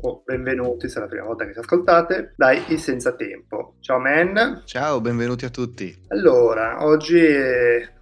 o 0.00 0.22
benvenuti 0.24 0.88
se 0.88 0.98
è 0.98 1.00
la 1.02 1.08
prima 1.08 1.24
volta 1.24 1.44
che 1.44 1.52
ci 1.52 1.58
ascoltate 1.58 2.34
dai 2.36 2.62
I 2.68 2.78
Senza 2.78 3.14
Tempo. 3.14 3.74
Ciao 3.80 3.98
Man. 3.98 4.62
Ciao, 4.64 5.00
benvenuti 5.00 5.44
a 5.44 5.50
tutti. 5.50 6.04
Allora, 6.08 6.84
oggi 6.84 7.18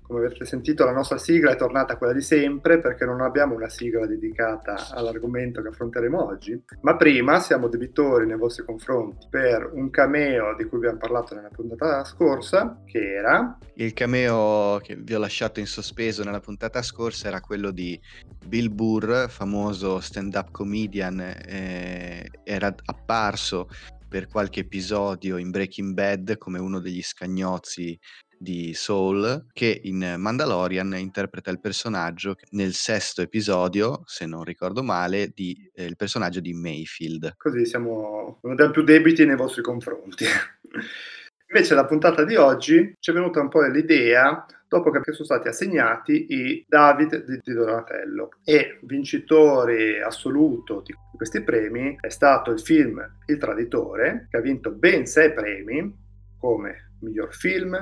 come 0.07 0.25
avete 0.25 0.45
sentito 0.45 0.85
la 0.85 0.93
nostra 0.93 1.19
sigla 1.19 1.53
è 1.53 1.57
tornata 1.57 1.97
quella 1.97 2.13
di 2.13 2.21
sempre 2.21 2.79
perché 2.79 3.05
non 3.05 3.21
abbiamo 3.21 3.55
una 3.55 3.69
sigla 3.69 4.07
dedicata 4.07 4.91
all'argomento 4.91 5.61
che 5.61 5.69
affronteremo 5.69 6.25
oggi, 6.25 6.63
ma 6.83 6.97
prima 6.97 7.41
siamo 7.41 7.69
debitori 7.69 8.27
nei 8.27 8.37
vostri 8.37 8.65
confronti 8.65 9.27
per 9.29 9.71
un 9.73 9.91
cameo 9.91 10.55
di 10.57 10.65
cui 10.65 10.79
abbiamo 10.79 10.99
parlato 10.99 11.35
nella 11.35 11.49
puntata 11.49 12.05
scorsa, 12.05 12.83
che 12.85 13.15
era... 13.15 13.59
Il 13.75 13.93
cameo 13.93 14.79
che 14.83 14.97
vi 14.97 15.15
ho 15.15 15.19
lasciato 15.19 15.61
in 15.61 15.67
sospeso 15.67 16.23
nella 16.23 16.41
puntata 16.41 16.83
scorsa 16.83 17.29
era 17.29 17.41
quello 17.41 17.73
di 17.73 18.01
Bill 18.47 18.73
Burr, 18.73 19.29
famoso 19.29 20.01
stand-up 20.01 20.51
comedian, 20.53 21.21
eh, 21.21 22.31
era 22.45 22.73
apparso 22.85 23.69
per 24.09 24.29
qualche 24.29 24.61
episodio 24.61 25.37
in 25.37 25.51
Breaking 25.51 25.93
Bad 25.93 26.39
come 26.39 26.61
uno 26.61 26.79
degli 26.79 27.03
scagnozzi 27.03 27.99
di 28.39 28.75
Soul 28.75 29.47
che 29.53 29.81
in 29.85 30.15
Mandalorian 30.19 30.95
interpreta 30.97 31.51
il 31.51 31.61
personaggio 31.61 32.37
nel 32.51 32.73
sesto 32.73 33.23
episodio, 33.23 34.03
se 34.07 34.27
non 34.27 34.45
ricordo 34.45 34.83
male, 34.83 35.33
di, 35.35 35.71
eh, 35.75 35.85
il 35.85 35.97
personaggio 35.97 36.41
di 36.41 36.53
Mayfield. 36.53 37.35
Così 37.37 37.65
siamo, 37.65 38.39
non 38.43 38.53
abbiamo 38.53 38.73
più 38.73 38.83
debiti 38.83 39.25
nei 39.25 39.37
vostri 39.37 39.63
confronti. 39.63 40.25
Invece 41.49 41.75
la 41.75 41.87
puntata 41.87 42.25
di 42.25 42.35
oggi 42.35 42.95
ci 42.99 43.11
è 43.11 43.15
venuta 43.15 43.41
un 43.41 43.49
po' 43.49 43.63
l'idea 43.63 44.45
dopo 44.69 44.91
che 44.91 45.13
sono 45.13 45.25
stati 45.25 45.47
assegnati 45.47 46.27
i 46.29 46.65
David 46.69 47.25
di 47.25 47.53
Donatello 47.53 48.31
e 48.45 48.81
vincitore 48.83 50.03
assoluto 50.03 50.83
di 50.85 50.93
questi 51.17 51.43
premi 51.43 51.97
è 52.01 52.09
stato 52.09 52.51
il 52.51 52.61
film 52.61 53.01
Il 53.27 53.39
Traditore 53.39 54.27
che 54.29 54.39
ha 54.39 54.41
vinto 54.41 54.73
ben 54.73 55.07
sei 55.07 55.33
premi 55.33 55.95
come 56.39 56.95
miglior 57.01 57.33
film, 57.35 57.75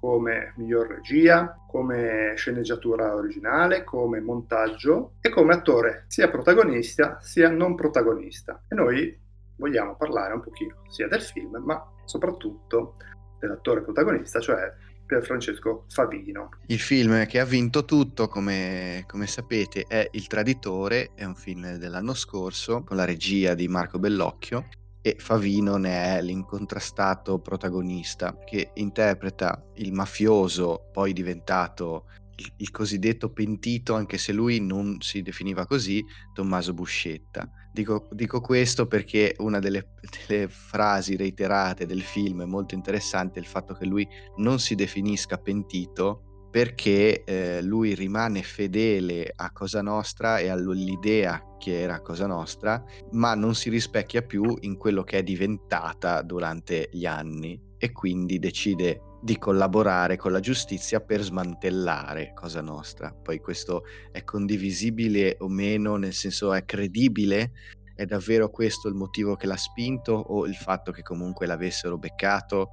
come 0.00 0.54
miglior 0.56 0.88
regia, 0.88 1.54
come 1.68 2.32
sceneggiatura 2.34 3.14
originale, 3.14 3.84
come 3.84 4.20
montaggio 4.20 5.12
e 5.20 5.28
come 5.28 5.54
attore 5.54 6.04
sia 6.08 6.30
protagonista 6.30 7.18
sia 7.20 7.50
non 7.50 7.74
protagonista. 7.74 8.64
E 8.66 8.74
noi 8.74 9.16
vogliamo 9.56 9.94
parlare 9.96 10.32
un 10.32 10.40
pochino 10.40 10.82
sia 10.88 11.06
del 11.06 11.20
film, 11.20 11.62
ma 11.64 11.80
soprattutto 12.06 12.96
dell'attore 13.38 13.82
protagonista, 13.82 14.40
cioè 14.40 14.72
Pier 15.04 15.24
Francesco 15.24 15.84
Favino. 15.88 16.50
Il 16.66 16.78
film 16.78 17.26
che 17.26 17.40
ha 17.40 17.44
vinto 17.44 17.84
tutto, 17.84 18.28
come, 18.28 19.04
come, 19.06 19.26
sapete, 19.26 19.84
è 19.86 20.08
Il 20.12 20.28
Traditore, 20.28 21.10
è 21.14 21.24
un 21.24 21.34
film 21.34 21.76
dell'anno 21.76 22.14
scorso 22.14 22.84
con 22.84 22.96
la 22.96 23.04
regia 23.04 23.54
di 23.54 23.68
Marco 23.68 23.98
Bellocchio 23.98 24.66
e 25.02 25.16
Favino 25.18 25.76
ne 25.76 26.18
è 26.18 26.22
l'incontrastato 26.22 27.38
protagonista 27.38 28.36
che 28.44 28.70
interpreta 28.74 29.64
il 29.76 29.92
mafioso 29.92 30.88
poi 30.92 31.12
diventato 31.12 32.06
il, 32.36 32.52
il, 32.56 32.70
cosiddetto 32.70 33.30
pentito 33.30 33.94
anche 33.94 34.18
se 34.18 34.32
lui 34.32 34.60
non 34.60 35.00
si 35.00 35.22
definiva 35.22 35.66
così 35.66 36.04
Tommaso 36.32 36.74
Buscetta. 36.74 37.48
Dico, 37.72 38.08
dico 38.10 38.40
questo 38.40 38.86
perché 38.86 39.34
una 39.38 39.58
delle, 39.58 39.92
delle, 40.26 40.48
frasi 40.48 41.16
reiterate 41.16 41.86
del 41.86 42.02
film 42.02 42.42
è 42.42 42.46
molto 42.46 42.74
interessante 42.74 43.38
il 43.38 43.46
fatto 43.46 43.74
che 43.74 43.86
lui 43.86 44.06
non 44.38 44.58
si 44.58 44.74
definisca 44.74 45.38
pentito 45.38 46.29
perché 46.50 47.22
eh, 47.24 47.62
lui 47.62 47.94
rimane 47.94 48.42
fedele 48.42 49.32
a 49.34 49.52
Cosa 49.52 49.82
Nostra 49.82 50.38
e 50.38 50.48
all'idea 50.48 51.56
che 51.58 51.80
era 51.80 52.00
Cosa 52.00 52.26
Nostra, 52.26 52.82
ma 53.12 53.34
non 53.34 53.54
si 53.54 53.70
rispecchia 53.70 54.22
più 54.22 54.56
in 54.60 54.76
quello 54.76 55.04
che 55.04 55.18
è 55.18 55.22
diventata 55.22 56.22
durante 56.22 56.88
gli 56.90 57.06
anni 57.06 57.60
e 57.78 57.92
quindi 57.92 58.38
decide 58.38 59.02
di 59.22 59.38
collaborare 59.38 60.16
con 60.16 60.32
la 60.32 60.40
giustizia 60.40 61.00
per 61.00 61.22
smantellare 61.22 62.32
Cosa 62.34 62.60
Nostra. 62.60 63.12
Poi 63.12 63.38
questo 63.38 63.84
è 64.10 64.24
condivisibile 64.24 65.36
o 65.40 65.48
meno, 65.48 65.96
nel 65.96 66.14
senso 66.14 66.52
è 66.52 66.64
credibile? 66.64 67.52
È 67.94 68.06
davvero 68.06 68.48
questo 68.48 68.88
il 68.88 68.94
motivo 68.94 69.36
che 69.36 69.46
l'ha 69.46 69.58
spinto 69.58 70.12
o 70.12 70.46
il 70.46 70.54
fatto 70.54 70.90
che 70.90 71.02
comunque 71.02 71.46
l'avessero 71.46 71.98
beccato? 71.98 72.70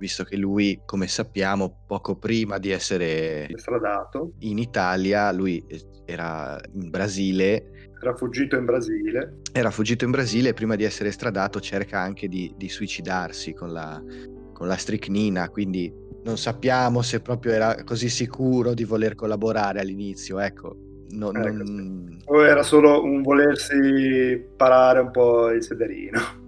Visto 0.00 0.24
che 0.24 0.36
lui, 0.36 0.80
come 0.86 1.06
sappiamo, 1.06 1.82
poco 1.86 2.16
prima 2.16 2.56
di 2.56 2.70
essere 2.70 3.46
estradato 3.50 4.32
in 4.38 4.58
Italia, 4.58 5.30
lui 5.30 5.62
eh, 5.68 5.84
era 6.06 6.58
in 6.72 6.88
Brasile. 6.88 7.90
Era 8.00 8.16
fuggito 8.16 8.56
in 8.56 8.64
Brasile. 8.64 9.40
Era 9.52 9.70
fuggito 9.70 10.06
in 10.06 10.10
Brasile 10.10 10.48
e 10.48 10.54
prima 10.54 10.74
di 10.74 10.84
essere 10.84 11.10
estradato 11.10 11.60
cerca 11.60 12.00
anche 12.00 12.28
di, 12.28 12.52
di 12.56 12.70
suicidarsi 12.70 13.52
con 13.52 13.72
la, 13.72 14.02
con 14.54 14.66
la 14.66 14.76
stricnina, 14.76 15.50
quindi 15.50 15.92
non 16.24 16.38
sappiamo 16.38 17.02
se 17.02 17.20
proprio 17.20 17.52
era 17.52 17.84
così 17.84 18.08
sicuro 18.08 18.72
di 18.72 18.84
voler 18.84 19.14
collaborare 19.14 19.80
all'inizio, 19.80 20.38
ecco. 20.38 20.76
No, 21.10 21.30
ecco 21.32 21.48
non... 21.48 22.22
O 22.24 22.46
era 22.46 22.62
solo 22.62 23.02
un 23.02 23.20
volersi 23.20 24.42
parare 24.56 25.00
un 25.00 25.10
po' 25.10 25.50
il 25.50 25.62
sederino. 25.62 26.39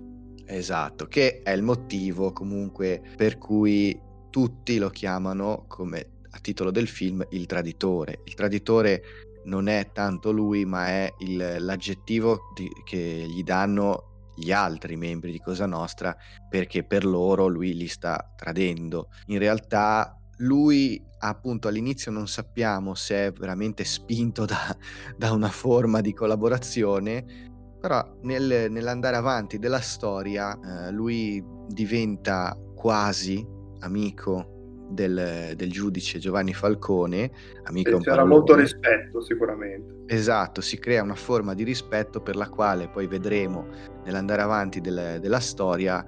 Esatto, 0.46 1.06
che 1.06 1.40
è 1.42 1.50
il 1.52 1.62
motivo 1.62 2.32
comunque 2.32 3.02
per 3.16 3.38
cui 3.38 3.98
tutti 4.30 4.78
lo 4.78 4.90
chiamano 4.90 5.64
come 5.68 6.20
a 6.30 6.38
titolo 6.38 6.70
del 6.70 6.88
film 6.88 7.24
il 7.30 7.46
traditore. 7.46 8.20
Il 8.24 8.34
traditore 8.34 9.02
non 9.44 9.68
è 9.68 9.90
tanto 9.92 10.30
lui, 10.30 10.64
ma 10.64 10.86
è 10.86 11.12
il, 11.18 11.56
l'aggettivo 11.58 12.52
di, 12.54 12.68
che 12.84 13.26
gli 13.28 13.42
danno 13.42 14.10
gli 14.34 14.50
altri 14.50 14.96
membri 14.96 15.30
di 15.30 15.38
Cosa 15.38 15.66
Nostra 15.66 16.16
perché 16.48 16.84
per 16.84 17.04
loro 17.04 17.46
lui 17.46 17.74
li 17.74 17.86
sta 17.86 18.32
tradendo. 18.36 19.08
In 19.26 19.38
realtà 19.38 20.16
lui 20.38 21.02
appunto 21.18 21.68
all'inizio 21.68 22.10
non 22.10 22.26
sappiamo 22.26 22.94
se 22.94 23.26
è 23.26 23.32
veramente 23.32 23.84
spinto 23.84 24.44
da, 24.44 24.76
da 25.16 25.32
una 25.32 25.50
forma 25.50 26.00
di 26.00 26.12
collaborazione 26.12 27.50
però 27.82 28.00
nel, 28.20 28.70
nell'andare 28.70 29.16
avanti 29.16 29.58
della 29.58 29.80
storia 29.80 30.56
eh, 30.86 30.92
lui 30.92 31.44
diventa 31.66 32.56
quasi 32.76 33.44
amico 33.80 34.86
del, 34.88 35.54
del, 35.56 35.68
giudice 35.68 36.20
Giovanni 36.20 36.54
Falcone. 36.54 37.32
Amico 37.64 37.98
c'era 37.98 38.24
molto 38.24 38.54
rispetto 38.54 39.20
sicuramente. 39.20 40.04
Esatto, 40.14 40.60
si 40.60 40.78
crea 40.78 41.02
una 41.02 41.16
forma 41.16 41.54
di 41.54 41.64
rispetto 41.64 42.20
per 42.20 42.36
la 42.36 42.48
quale 42.48 42.88
poi 42.88 43.08
vedremo 43.08 43.66
nell'andare 44.04 44.42
avanti 44.42 44.80
del, 44.80 45.18
della 45.20 45.40
storia, 45.40 46.06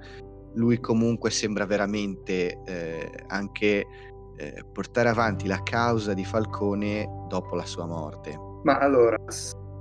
lui 0.53 0.79
comunque 0.79 1.29
sembra 1.29 1.65
veramente 1.65 2.61
eh, 2.63 3.11
anche 3.27 3.85
eh, 4.37 4.63
portare 4.71 5.09
avanti 5.09 5.45
la 5.45 5.61
causa 5.61 6.13
di 6.13 6.23
Falcone 6.23 7.25
dopo 7.27 7.53
la 7.55 7.65
sua 7.65 7.85
morte. 7.85 8.39
Ma 8.63 8.77
allora, 8.77 9.17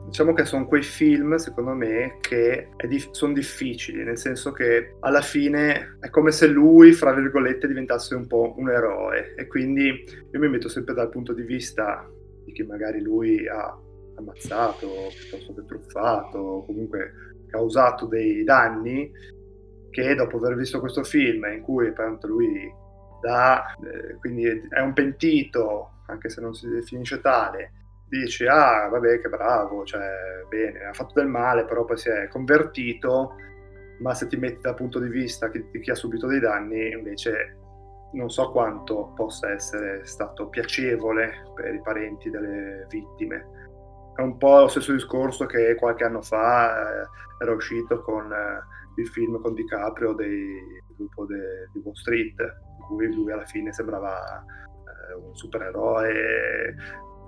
diciamo 0.06 0.32
che 0.32 0.44
sono 0.44 0.66
quei 0.66 0.82
film, 0.82 1.36
secondo 1.36 1.72
me, 1.72 2.18
che 2.20 2.68
dif- 2.86 3.12
sono 3.12 3.32
difficili, 3.32 4.04
nel 4.04 4.18
senso 4.18 4.52
che 4.52 4.96
alla 5.00 5.22
fine 5.22 5.96
è 6.00 6.10
come 6.10 6.30
se 6.30 6.46
lui, 6.46 6.92
fra 6.92 7.12
virgolette, 7.12 7.66
diventasse 7.66 8.14
un 8.14 8.26
po' 8.26 8.54
un 8.56 8.70
eroe. 8.70 9.34
E 9.34 9.46
quindi 9.46 10.04
io 10.30 10.38
mi 10.38 10.48
metto 10.48 10.68
sempre 10.68 10.94
dal 10.94 11.08
punto 11.08 11.32
di 11.32 11.42
vista 11.42 12.08
di 12.44 12.52
chi 12.52 12.62
magari 12.62 13.00
lui 13.00 13.48
ha 13.48 13.76
ammazzato, 14.16 14.86
piuttosto 15.18 15.54
che 15.54 15.64
truffato, 15.66 16.64
comunque 16.66 17.12
causato 17.48 18.06
dei 18.06 18.44
danni, 18.44 19.10
che 19.90 20.14
dopo 20.14 20.36
aver 20.36 20.56
visto 20.56 20.80
questo 20.80 21.04
film 21.04 21.44
in 21.52 21.62
cui 21.62 21.88
appunto 21.88 22.26
lui 22.26 22.68
dà, 23.20 23.74
eh, 23.76 24.14
quindi 24.16 24.44
è 24.44 24.80
un 24.80 24.92
pentito, 24.92 26.02
anche 26.06 26.28
se 26.28 26.40
non 26.40 26.54
si 26.54 26.68
definisce 26.68 27.20
tale, 27.20 27.83
dici 28.18 28.46
ah 28.46 28.88
vabbè 28.88 29.20
che 29.20 29.28
bravo, 29.28 29.84
cioè 29.84 30.08
bene, 30.48 30.84
ha 30.84 30.92
fatto 30.92 31.14
del 31.14 31.28
male, 31.28 31.64
però 31.64 31.84
poi 31.84 31.98
si 31.98 32.08
è 32.08 32.28
convertito, 32.28 33.34
ma 34.00 34.14
se 34.14 34.26
ti 34.26 34.36
metti 34.36 34.60
dal 34.60 34.74
punto 34.74 34.98
di 34.98 35.08
vista 35.08 35.48
di 35.48 35.80
chi 35.80 35.90
ha 35.90 35.94
subito 35.94 36.26
dei 36.26 36.40
danni, 36.40 36.92
invece 36.92 37.58
non 38.12 38.30
so 38.30 38.50
quanto 38.50 39.12
possa 39.14 39.50
essere 39.50 40.04
stato 40.04 40.48
piacevole 40.48 41.50
per 41.54 41.74
i 41.74 41.80
parenti 41.80 42.30
delle 42.30 42.86
vittime. 42.88 43.62
È 44.14 44.20
un 44.20 44.36
po' 44.36 44.60
lo 44.60 44.68
stesso 44.68 44.92
discorso 44.92 45.46
che 45.46 45.74
qualche 45.74 46.04
anno 46.04 46.22
fa 46.22 47.02
eh, 47.02 47.08
era 47.42 47.52
uscito 47.52 48.00
con 48.02 48.32
eh, 48.32 49.00
il 49.00 49.08
film 49.08 49.40
con 49.40 49.54
DiCaprio 49.54 50.12
del 50.12 50.60
gruppo 50.96 51.26
de, 51.26 51.68
di 51.72 51.80
Wall 51.82 51.94
Street, 51.94 52.38
in 52.38 52.86
cui 52.86 53.12
lui 53.12 53.32
alla 53.32 53.44
fine 53.44 53.72
sembrava 53.72 54.44
eh, 54.44 55.14
un 55.14 55.34
supereroe, 55.34 56.76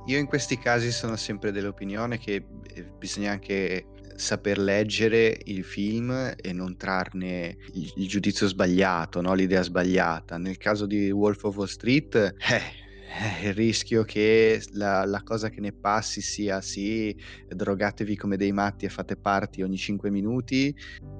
io 0.06 0.18
in 0.18 0.26
questi 0.26 0.56
casi 0.58 0.92
sono 0.92 1.16
sempre 1.16 1.50
dell'opinione 1.50 2.18
che 2.18 2.46
eh, 2.74 2.84
bisogna 2.98 3.32
anche 3.32 3.86
saper 4.14 4.58
leggere 4.58 5.38
il 5.44 5.64
film 5.64 6.32
e 6.36 6.52
non 6.52 6.76
trarne 6.76 7.56
il, 7.74 7.92
il 7.96 8.08
giudizio 8.08 8.46
sbagliato, 8.46 9.20
no? 9.20 9.34
l'idea 9.34 9.62
sbagliata. 9.62 10.38
Nel 10.38 10.58
caso 10.58 10.86
di 10.86 11.10
Wolf 11.10 11.42
of 11.44 11.56
Wall 11.56 11.66
Street, 11.66 12.14
eh, 12.14 12.34
eh, 12.46 13.48
il 13.48 13.54
rischio 13.54 14.04
che 14.04 14.62
la, 14.72 15.04
la, 15.04 15.22
cosa 15.22 15.48
che 15.50 15.60
ne 15.60 15.72
passi 15.72 16.20
sia 16.20 16.60
sì, 16.60 17.14
drogatevi 17.48 18.16
come 18.16 18.36
dei 18.36 18.52
matti 18.52 18.84
e 18.84 18.90
fate 18.90 19.16
parti 19.16 19.62
ogni 19.62 19.76
5 19.76 20.08
minuti, 20.10 20.74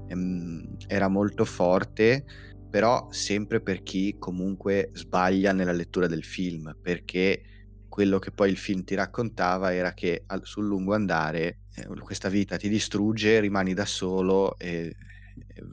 ehm, 0.08 0.76
era 0.86 1.08
molto 1.08 1.44
forte, 1.44 2.24
però 2.70 3.08
sempre 3.10 3.60
per 3.60 3.82
chi 3.82 4.16
comunque 4.18 4.90
sbaglia 4.92 5.52
nella 5.52 5.72
lettura 5.72 6.06
del 6.06 6.24
film, 6.24 6.76
perché 6.80 7.42
quello 7.96 8.18
che 8.18 8.30
poi 8.30 8.50
il 8.50 8.58
film 8.58 8.84
ti 8.84 8.94
raccontava 8.94 9.72
era 9.72 9.94
che 9.94 10.24
al, 10.26 10.42
sul 10.44 10.66
lungo 10.66 10.92
andare 10.92 11.60
eh, 11.74 11.86
questa 12.00 12.28
vita 12.28 12.58
ti 12.58 12.68
distrugge, 12.68 13.40
rimani 13.40 13.72
da 13.72 13.86
solo 13.86 14.58
e, 14.58 14.94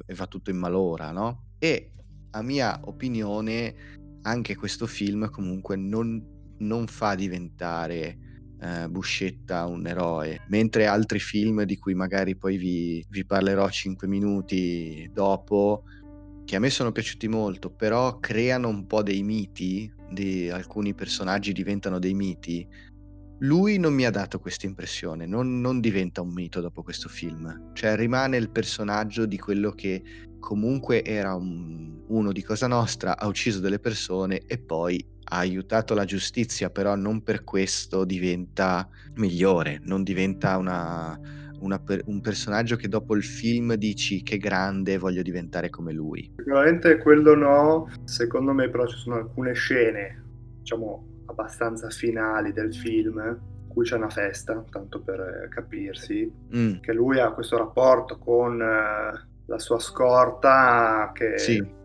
e, 0.06 0.14
va 0.14 0.26
tutto 0.26 0.50
in 0.50 0.56
malora, 0.56 1.12
no? 1.12 1.48
E 1.60 1.92
a 2.32 2.42
mia 2.42 2.80
opinione 2.86 3.76
anche 4.22 4.56
questo 4.56 4.88
film 4.88 5.30
comunque 5.32 5.76
non, 5.76 6.26
non 6.60 6.88
fa 6.88 7.14
diventare 7.14 8.18
eh, 8.58 8.88
Buscetta 8.88 9.66
un 9.66 9.86
eroe, 9.86 10.46
mentre 10.48 10.86
altri 10.86 11.20
film 11.20 11.64
di 11.64 11.78
cui 11.78 11.94
magari 11.94 12.38
poi 12.38 12.56
vi, 12.56 13.06
vi 13.10 13.26
parlerò 13.26 13.70
5 13.70 14.08
minuti 14.08 15.10
dopo, 15.12 15.84
che 16.46 16.56
a 16.56 16.60
me 16.60 16.70
sono 16.70 16.92
piaciuti 16.92 17.28
molto, 17.28 17.70
però 17.70 18.20
creano 18.20 18.68
un 18.68 18.86
po' 18.86 19.02
dei 19.02 19.24
miti 19.24 19.92
di 20.10 20.50
alcuni 20.50 20.94
personaggi 20.94 21.54
diventano 21.54 22.00
dei 22.00 22.14
miti, 22.14 22.68
lui 23.40 23.78
non 23.78 23.94
mi 23.94 24.06
ha 24.06 24.12
dato 24.12 24.40
questa 24.40 24.68
impressione, 24.68 25.26
non, 25.26 25.60
non, 25.60 25.80
diventa 25.80 26.22
un 26.22 26.32
mito 26.32 26.62
dopo 26.62 26.84
questo 26.84 27.10
film, 27.10 27.72
cioè 27.74 27.96
rimane 27.96 28.38
il 28.38 28.50
personaggio 28.50 29.26
di 29.26 29.38
quello 29.38 29.72
che 29.72 30.02
comunque 30.40 31.04
era 31.04 31.34
un, 31.36 32.04
uno 32.08 32.32
di 32.32 32.44
Cosa 32.44 32.68
Nostra, 32.68 33.18
ha 33.18 33.28
ucciso 33.28 33.60
delle 33.60 33.80
persone 33.80 34.44
e 34.46 34.58
poi 34.60 35.04
ha 35.26 35.38
aiutato 35.38 35.94
la 35.94 36.06
giustizia, 36.06 36.70
però 36.70 36.96
non 36.96 37.24
per 37.24 37.44
questo 37.44 38.06
diventa 38.06 38.88
migliore, 39.16 39.80
non 39.84 40.04
diventa 40.04 40.58
una, 40.58 41.20
una, 41.64 41.82
un 42.06 42.22
personaggio 42.22 42.76
che 42.76 42.88
dopo 42.88 43.16
il 43.16 43.24
film 43.24 43.74
dici 43.76 44.22
che 44.24 44.38
grande, 44.38 44.98
voglio 44.98 45.22
diventare 45.22 45.70
come 45.70 45.94
lui. 45.94 46.34
Sicuramente 46.38 46.98
quello 46.98 47.36
no, 47.36 47.90
secondo 48.04 48.54
me 48.54 48.70
però 48.70 48.86
ci 48.86 48.98
sono 48.98 49.16
alcune 49.16 49.54
scene, 49.54 50.24
diciamo, 50.60 51.24
abbastanza 51.26 51.90
finali 51.90 52.52
del 52.52 52.74
film, 52.76 53.40
cui 53.68 53.86
c'è 53.86 53.96
una 53.96 54.10
festa, 54.10 54.64
tanto 54.70 55.02
per 55.02 55.48
capirsi, 55.50 56.32
mm. 56.56 56.80
che 56.82 56.94
lui 56.94 57.20
ha 57.20 57.32
questo 57.32 57.58
rapporto 57.58 58.20
con 58.20 58.54
uh, 58.56 59.18
la 59.46 59.60
sua 59.60 59.80
scorta 59.80 61.12
che... 61.14 61.38
Sì. 61.38 61.82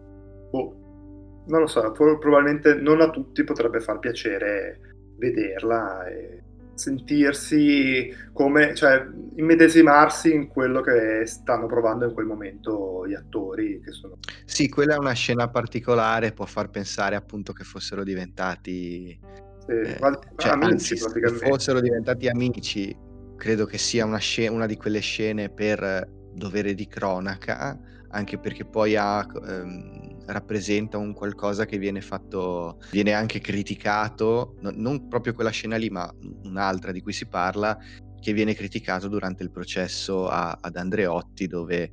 Oh, 0.51 1.43
non 1.47 1.61
lo 1.61 1.67
so, 1.67 1.91
probabilmente 1.93 2.75
non 2.75 3.01
a 3.01 3.09
tutti 3.09 3.43
potrebbe 3.43 3.81
far 3.81 3.99
piacere 3.99 4.81
vederla 5.17 6.07
e 6.07 6.43
sentirsi 6.79 8.11
come, 8.33 8.75
cioè, 8.75 9.05
immedesimarsi 9.37 10.33
in 10.33 10.49
quello 10.49 10.81
che 10.81 11.27
stanno 11.27 11.67
provando 11.67 12.07
in 12.07 12.15
quel 12.15 12.27
momento 12.27 13.07
gli 13.07 13.15
attori 13.15 13.81
che 13.85 13.93
sono. 13.93 14.19
Sì, 14.45 14.69
quella 14.69 14.95
è 14.95 14.99
una 14.99 15.13
scena 15.13 15.49
particolare, 15.49 16.33
può 16.33 16.47
far 16.47 16.71
pensare 16.71 17.17
appunto 17.17 17.53
che 17.53 17.65
fossero 17.65 18.05
diventati 18.05 19.19
sì, 19.67 19.73
eh, 19.73 19.99
cioè, 20.37 20.53
amici 20.53 20.73
anzi, 20.73 20.99
praticamente. 20.99 21.47
fossero 21.47 21.81
diventati 21.81 22.29
amici, 22.29 22.97
credo 23.37 23.67
che 23.67 23.77
sia 23.77 24.05
una, 24.05 24.19
scena, 24.19 24.53
una 24.53 24.67
di 24.67 24.77
quelle 24.77 25.01
scene 25.01 25.51
per 25.51 26.09
dovere 26.33 26.75
di 26.75 26.87
cronaca, 26.87 27.79
anche 28.11 28.39
perché 28.39 28.65
poi 28.65 28.97
ha 28.97 29.27
ehm, 29.47 30.18
rappresenta 30.29 30.99
un 30.99 31.15
qualcosa 31.15 31.65
che 31.65 31.79
viene 31.79 32.01
fatto, 32.01 32.79
viene 32.91 33.13
anche 33.13 33.41
criticato, 33.41 34.57
no, 34.61 34.71
non 34.75 35.09
proprio 35.09 35.33
quella 35.33 35.51
scena 35.51 35.77
lì, 35.77 35.89
ma 35.91 36.13
un'altra 36.45 36.93
di 36.93 37.01
cui 37.01 37.13
si 37.13 37.27
parla, 37.27 37.77
che 38.21 38.33
viene 38.33 38.55
criticato 38.55 39.09
durante 39.09 39.43
il 39.43 39.51
processo 39.51 40.29
a, 40.29 40.59
ad 40.61 40.77
Andreotti, 40.77 41.47
dove 41.47 41.91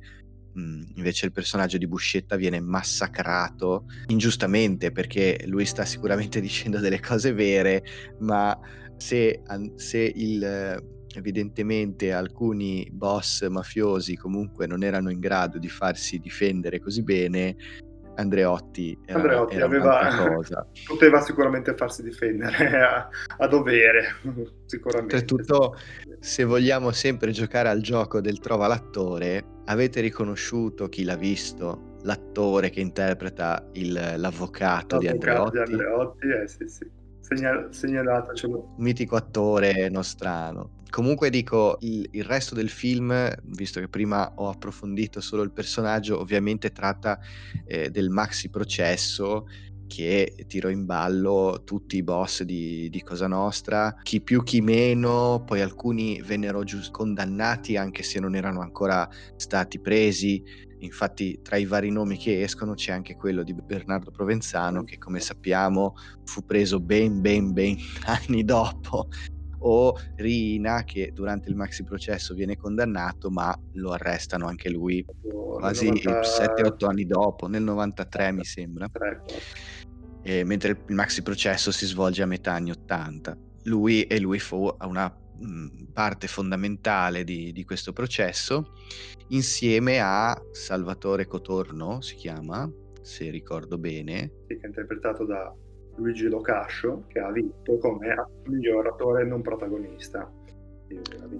mh, 0.52 0.82
invece 0.96 1.26
il 1.26 1.32
personaggio 1.32 1.78
di 1.78 1.86
Buscetta 1.86 2.36
viene 2.36 2.60
massacrato 2.60 3.86
ingiustamente, 4.08 4.92
perché 4.92 5.42
lui 5.46 5.64
sta 5.64 5.84
sicuramente 5.84 6.40
dicendo 6.42 6.78
delle 6.78 7.00
cose 7.00 7.32
vere, 7.32 7.82
ma 8.20 8.58
se, 8.96 9.42
se 9.76 10.12
il 10.14 10.94
evidentemente 11.16 12.12
alcuni 12.12 12.86
boss 12.92 13.46
mafiosi 13.48 14.16
comunque 14.16 14.66
non 14.66 14.82
erano 14.82 15.10
in 15.10 15.18
grado 15.18 15.58
di 15.58 15.68
farsi 15.68 16.18
difendere 16.18 16.78
così 16.78 17.02
bene, 17.02 17.56
Andreotti 18.16 18.98
era, 19.06 19.18
Andreotti 19.18 19.56
era 19.56 19.64
aveva, 19.66 20.66
poteva 20.86 21.20
sicuramente 21.20 21.74
farsi 21.74 22.02
difendere 22.02 22.56
a, 22.82 23.08
a 23.38 23.46
dovere, 23.46 24.16
sicuramente. 24.66 25.16
Oltretutto, 25.16 25.76
se 26.18 26.44
vogliamo 26.44 26.90
sempre 26.92 27.30
giocare 27.30 27.68
al 27.68 27.80
gioco 27.80 28.20
del 28.20 28.38
trova 28.38 28.66
l'attore, 28.66 29.44
avete 29.66 30.00
riconosciuto 30.00 30.88
chi 30.88 31.04
l'ha 31.04 31.16
visto? 31.16 31.94
L'attore 32.02 32.70
che 32.70 32.80
interpreta 32.80 33.68
il, 33.72 33.92
l'avvocato, 33.92 34.96
l'avvocato 34.96 34.98
di 34.98 35.08
Andreotti? 35.08 35.50
Di 35.50 35.58
Andreotti, 35.58 36.26
eh 36.28 36.48
sì 36.48 36.68
sì. 36.68 37.04
Segnal- 37.26 37.74
segnalatecelo. 37.74 38.74
Mitico 38.78 39.16
attore 39.16 39.88
nostrano. 39.88 40.74
Comunque 40.88 41.28
dico, 41.28 41.76
il, 41.80 42.08
il, 42.12 42.22
resto 42.22 42.54
del 42.54 42.68
film, 42.68 43.34
visto 43.46 43.80
che 43.80 43.88
prima 43.88 44.32
ho 44.36 44.48
approfondito 44.48 45.20
solo 45.20 45.42
il 45.42 45.50
personaggio, 45.50 46.20
ovviamente 46.20 46.70
tratta 46.70 47.18
eh, 47.66 47.90
del 47.90 48.10
maxi 48.10 48.48
processo 48.48 49.46
che 49.86 50.34
tirò 50.46 50.68
in 50.68 50.84
ballo 50.84 51.62
tutti 51.64 51.96
i 51.96 52.02
boss 52.02 52.42
di, 52.42 52.88
di, 52.90 53.02
Cosa 53.02 53.26
Nostra, 53.26 53.94
chi 54.02 54.20
più 54.20 54.42
chi 54.42 54.60
meno, 54.60 55.42
poi 55.44 55.60
alcuni 55.60 56.20
vennero 56.22 56.64
giusto 56.64 56.90
condannati 56.92 57.76
anche 57.76 58.02
se 58.02 58.20
non 58.20 58.34
erano 58.34 58.60
ancora 58.60 59.08
stati 59.36 59.80
presi, 59.80 60.42
Infatti 60.86 61.40
tra 61.42 61.56
i 61.56 61.66
vari 61.66 61.90
nomi 61.90 62.16
che 62.16 62.42
escono 62.42 62.74
c'è 62.74 62.92
anche 62.92 63.16
quello 63.16 63.42
di 63.42 63.52
Bernardo 63.52 64.10
Provenzano 64.10 64.84
che 64.84 64.98
come 64.98 65.20
sappiamo 65.20 65.94
fu 66.24 66.44
preso 66.44 66.80
ben 66.80 67.20
ben 67.20 67.52
ben 67.52 67.76
anni 68.06 68.44
dopo 68.44 69.08
o 69.58 69.98
Rina 70.16 70.84
che 70.84 71.10
durante 71.12 71.48
il 71.48 71.56
maxi 71.56 71.82
processo 71.82 72.34
viene 72.34 72.56
condannato 72.56 73.30
ma 73.30 73.56
lo 73.72 73.90
arrestano 73.90 74.46
anche 74.46 74.70
lui 74.70 75.04
oh, 75.32 75.58
quasi 75.58 75.88
90... 75.88 76.20
7-8 76.20 76.86
anni 76.86 77.06
dopo, 77.06 77.46
nel 77.48 77.62
93 77.62 78.32
mi 78.32 78.44
sembra. 78.44 78.88
E, 80.22 80.44
mentre 80.44 80.82
il 80.86 80.94
maxi 80.94 81.22
processo 81.22 81.72
si 81.72 81.86
svolge 81.86 82.22
a 82.22 82.26
metà 82.26 82.52
anni 82.52 82.70
80. 82.70 83.36
Lui 83.64 84.02
e 84.02 84.20
lui 84.20 84.38
fu 84.38 84.68
una 84.82 85.12
Mhmm, 85.38 85.88
parte 85.92 86.28
fondamentale 86.28 87.22
di, 87.22 87.52
di, 87.52 87.64
questo 87.64 87.92
processo, 87.92 88.72
insieme 89.28 90.00
a 90.00 90.40
Salvatore 90.50 91.26
Cotorno, 91.26 92.00
si 92.00 92.14
chiama, 92.14 92.70
se 93.00 93.30
ricordo 93.30 93.78
bene. 93.78 94.32
Sì, 94.46 94.56
che 94.56 94.62
è 94.62 94.66
interpretato 94.66 95.24
da 95.24 95.54
Luigi 95.96 96.28
Locascio, 96.28 97.04
che 97.08 97.18
ha 97.18 97.30
vinto 97.30 97.78
come 97.78 98.14
miglior 98.44 98.86
attore 98.86 99.24
non 99.24 99.42
protagonista. 99.42 100.30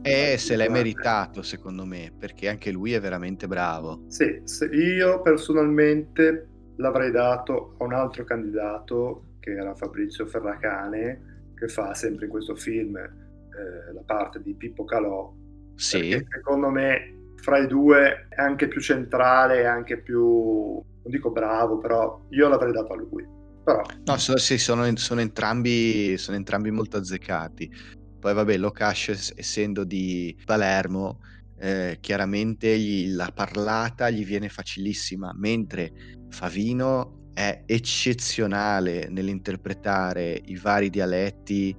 E 0.02 0.37
se 0.38 0.57
l'è 0.57 0.69
meritato, 0.69 1.43
secondo 1.43 1.85
me, 1.85 2.12
perché 2.19 2.49
anche 2.49 2.73
lui 2.73 2.93
è 2.93 3.00
veramente 3.00 3.47
bravo. 3.47 4.02
Sì, 4.09 4.40
io 4.73 5.21
personalmente 5.23 6.49
l'avrei 6.76 7.11
dato 7.12 7.75
a 7.78 7.85
un 7.85 7.93
altro 7.93 8.25
candidato 8.25 9.37
che 9.38 9.52
era 9.52 9.75
Fabrizio 9.75 10.26
Ferracane, 10.26 11.52
che 11.55 11.69
fa 11.69 11.95
sempre 11.95 12.25
in 12.25 12.31
questo 12.33 12.57
film 12.57 12.97
eh, 12.97 13.93
la 13.93 14.02
parte 14.05 14.43
di 14.43 14.55
Pippo 14.55 14.85
Calò. 14.85 15.33
Sì. 15.76 16.25
Secondo 16.28 16.71
me 16.71 17.16
fra 17.37 17.59
i 17.59 17.66
due 17.66 18.26
è 18.28 18.40
anche 18.40 18.69
più 18.69 18.81
centrale, 18.81 19.62
è 19.62 19.64
anche 19.64 20.00
più, 20.00 20.23
non 20.23 20.85
dico 21.05 21.31
bravo, 21.31 21.78
però 21.78 22.21
io 22.31 22.49
l'avrei 22.49 22.73
dato 22.73 22.93
a 22.93 22.97
lui. 22.97 23.25
Però... 23.64 23.83
No, 24.05 24.16
so, 24.16 24.37
sì, 24.37 24.59
sono, 24.59 24.95
sono, 24.97 25.21
entrambi, 25.21 26.16
sono 26.19 26.37
entrambi 26.37 26.71
molto 26.71 26.97
azzeccati. 26.97 27.71
Poi 28.19 28.35
vabbè, 28.35 28.57
Locash 28.57 29.33
essendo 29.37 29.85
di 29.85 30.37
Palermo, 30.45 31.21
eh, 31.59 31.99
chiaramente 32.00 32.78
gli, 32.78 33.12
la 33.14 33.31
parlata 33.35 34.11
gli 34.11 34.25
viene 34.25 34.49
facilissima, 34.49 35.33
mentre 35.35 35.93
Favino 36.28 37.31
è 37.35 37.64
eccezionale 37.66 39.09
nell'interpretare 39.11 40.40
i 40.47 40.57
vari 40.57 40.88
dialetti 40.88 41.76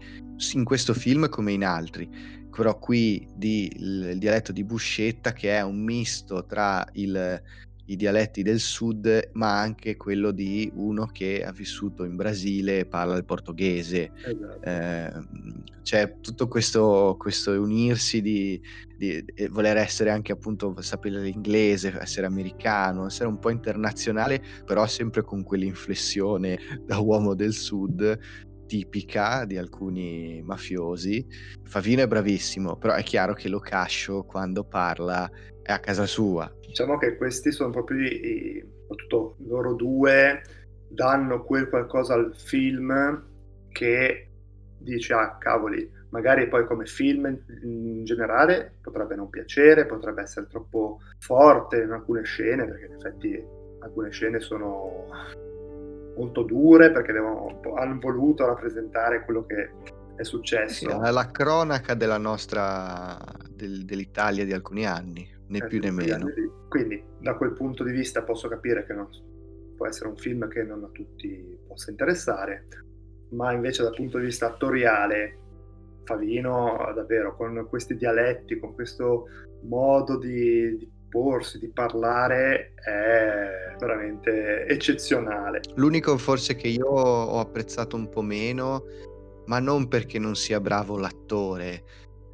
in 0.54 0.64
questo 0.64 0.94
film 0.94 1.30
come 1.30 1.52
in 1.52 1.66
altri. 1.66 2.08
Però 2.58 2.80
qui 2.80 3.28
di, 3.36 3.72
il, 3.76 4.10
il 4.14 4.18
dialetto 4.18 4.52
di 4.52 4.64
Buscetta 4.64 5.32
che 5.32 5.56
è 5.56 5.62
un 5.62 5.84
misto 5.84 6.44
tra 6.46 6.84
il 6.94 7.42
i 7.88 7.96
dialetti 7.96 8.44
del 8.44 8.60
sud, 8.60 9.30
ma 9.34 9.60
anche 9.60 9.96
quello 9.96 10.32
di 10.32 10.70
uno 10.76 11.06
che 11.06 11.44
ha 11.44 11.52
vissuto 11.52 12.04
in 12.04 12.16
Brasile 12.16 12.80
e 12.80 12.86
parla 12.86 13.16
il 13.16 13.24
portoghese. 13.24 14.12
Esatto. 14.16 14.62
Eh, 14.62 15.12
c'è 15.84 16.20
tutto 16.20 16.48
questo, 16.50 17.16
questo 17.18 17.52
unirsi 17.52 18.22
di, 18.22 18.60
di, 18.98 19.24
di, 19.24 19.48
voler 19.48 19.78
essere 19.78 20.10
anche 20.10 20.34
appunto 20.34 20.76
sapere 20.82 21.22
l'inglese, 21.22 21.98
essere 21.98 22.26
americano, 22.26 23.06
essere 23.06 23.30
un 23.30 23.40
po' 23.40 23.52
internazionale, 23.52 24.44
però 24.66 24.86
sempre 24.86 25.22
con 25.22 25.44
quell'inflessione 25.44 26.60
da 26.86 26.98
uomo 27.00 27.36
del 27.36 27.54
sud 27.54 28.20
tipica 28.68 29.46
di 29.46 29.58
alcuni 29.58 30.42
mafiosi. 30.44 31.26
Favino 31.64 32.04
è 32.04 32.08
bravissimo, 32.08 32.78
però 32.78 32.94
è 32.94 33.02
chiaro 33.02 33.34
che 33.34 33.50
lo 33.50 33.60
cascio 33.60 34.24
quando 34.24 34.64
parla 34.64 35.28
è 35.64 35.72
a 35.72 35.80
casa 35.80 36.06
sua. 36.06 36.54
Diciamo 36.62 36.98
che 36.98 37.18
questi 37.18 37.52
sono 37.52 37.72
proprio 37.72 38.06
i, 38.06 38.64
soprattutto 38.88 39.38
loro 39.48 39.74
due, 39.74 40.42
danno 40.88 41.44
quel 41.44 41.70
qualcosa 41.70 42.14
al 42.14 42.36
film 42.38 43.24
che 43.70 44.30
dice, 44.78 45.14
ah 45.14 45.38
cavoli, 45.38 45.90
magari 46.10 46.48
poi 46.48 46.66
come 46.66 46.86
film 46.86 47.26
in 47.64 48.04
generale 48.04 48.78
potrebbe 48.82 49.16
non 49.16 49.30
piacere, 49.30 49.86
potrebbe 49.86 50.22
essere 50.22 50.48
troppo 50.48 51.00
forte 51.20 51.82
in 51.82 51.92
alcune 51.92 52.24
scene, 52.24 52.66
perché 52.66 52.86
in 52.86 52.94
effetti 52.94 53.44
alcune 53.80 54.12
scene 54.12 54.40
sono 54.40 55.08
molto 56.18 56.44
dure 56.44 56.92
perché 56.92 57.14
devono, 57.14 57.60
hanno 57.76 58.00
voluto 58.00 58.46
rappresentare 58.46 59.24
quello 59.24 59.46
che 59.46 59.72
è 60.16 60.24
successo. 60.24 60.90
Sì, 60.90 61.06
è 61.06 61.12
la 61.12 61.30
cronaca 61.32 61.94
della 61.94 62.18
nostra, 62.18 63.18
del, 63.50 63.86
dell'Italia 63.86 64.44
di 64.44 64.54
alcuni 64.54 64.86
anni 64.86 65.36
né 65.48 65.66
più 65.68 65.80
né 65.80 65.92
meno. 65.92 66.28
Quindi 66.68 67.02
da 67.20 67.36
quel 67.36 67.54
punto 67.54 67.84
di 67.84 67.92
vista 67.92 68.24
posso 68.24 68.48
capire 68.48 68.86
che 68.86 68.94
non, 68.94 69.08
può 69.76 69.88
essere 69.88 70.10
un 70.10 70.18
film 70.18 70.48
che 70.48 70.64
non 70.64 70.84
a 70.84 70.90
tutti 70.92 71.58
possa 71.68 71.92
interessare, 71.92 72.68
ma 73.30 73.54
invece 73.54 73.84
dal 73.84 73.96
punto 73.96 74.18
di 74.18 74.26
vista 74.26 74.48
attoriale 74.48 75.40
Favino 76.04 76.92
davvero 76.96 77.36
con 77.36 77.68
questi 77.70 77.98
dialetti, 77.98 78.60
con 78.60 78.74
questo 78.74 79.26
modo 79.64 80.18
di, 80.18 80.78
di 80.78 80.90
porsi, 81.10 81.60
di 81.60 81.70
parlare 81.70 82.74
è 82.76 83.76
veramente 83.80 84.66
eccezionale. 84.66 85.62
L'unico 85.76 86.18
forse 86.18 86.56
che 86.56 86.68
io 86.68 86.88
ho 86.88 87.40
apprezzato 87.40 87.96
un 87.96 88.10
po' 88.10 88.22
meno, 88.22 88.84
ma 89.46 89.60
non 89.60 89.88
perché 89.88 90.20
non 90.20 90.36
sia 90.36 90.60
bravo 90.60 90.98
l'attore, 90.98 91.84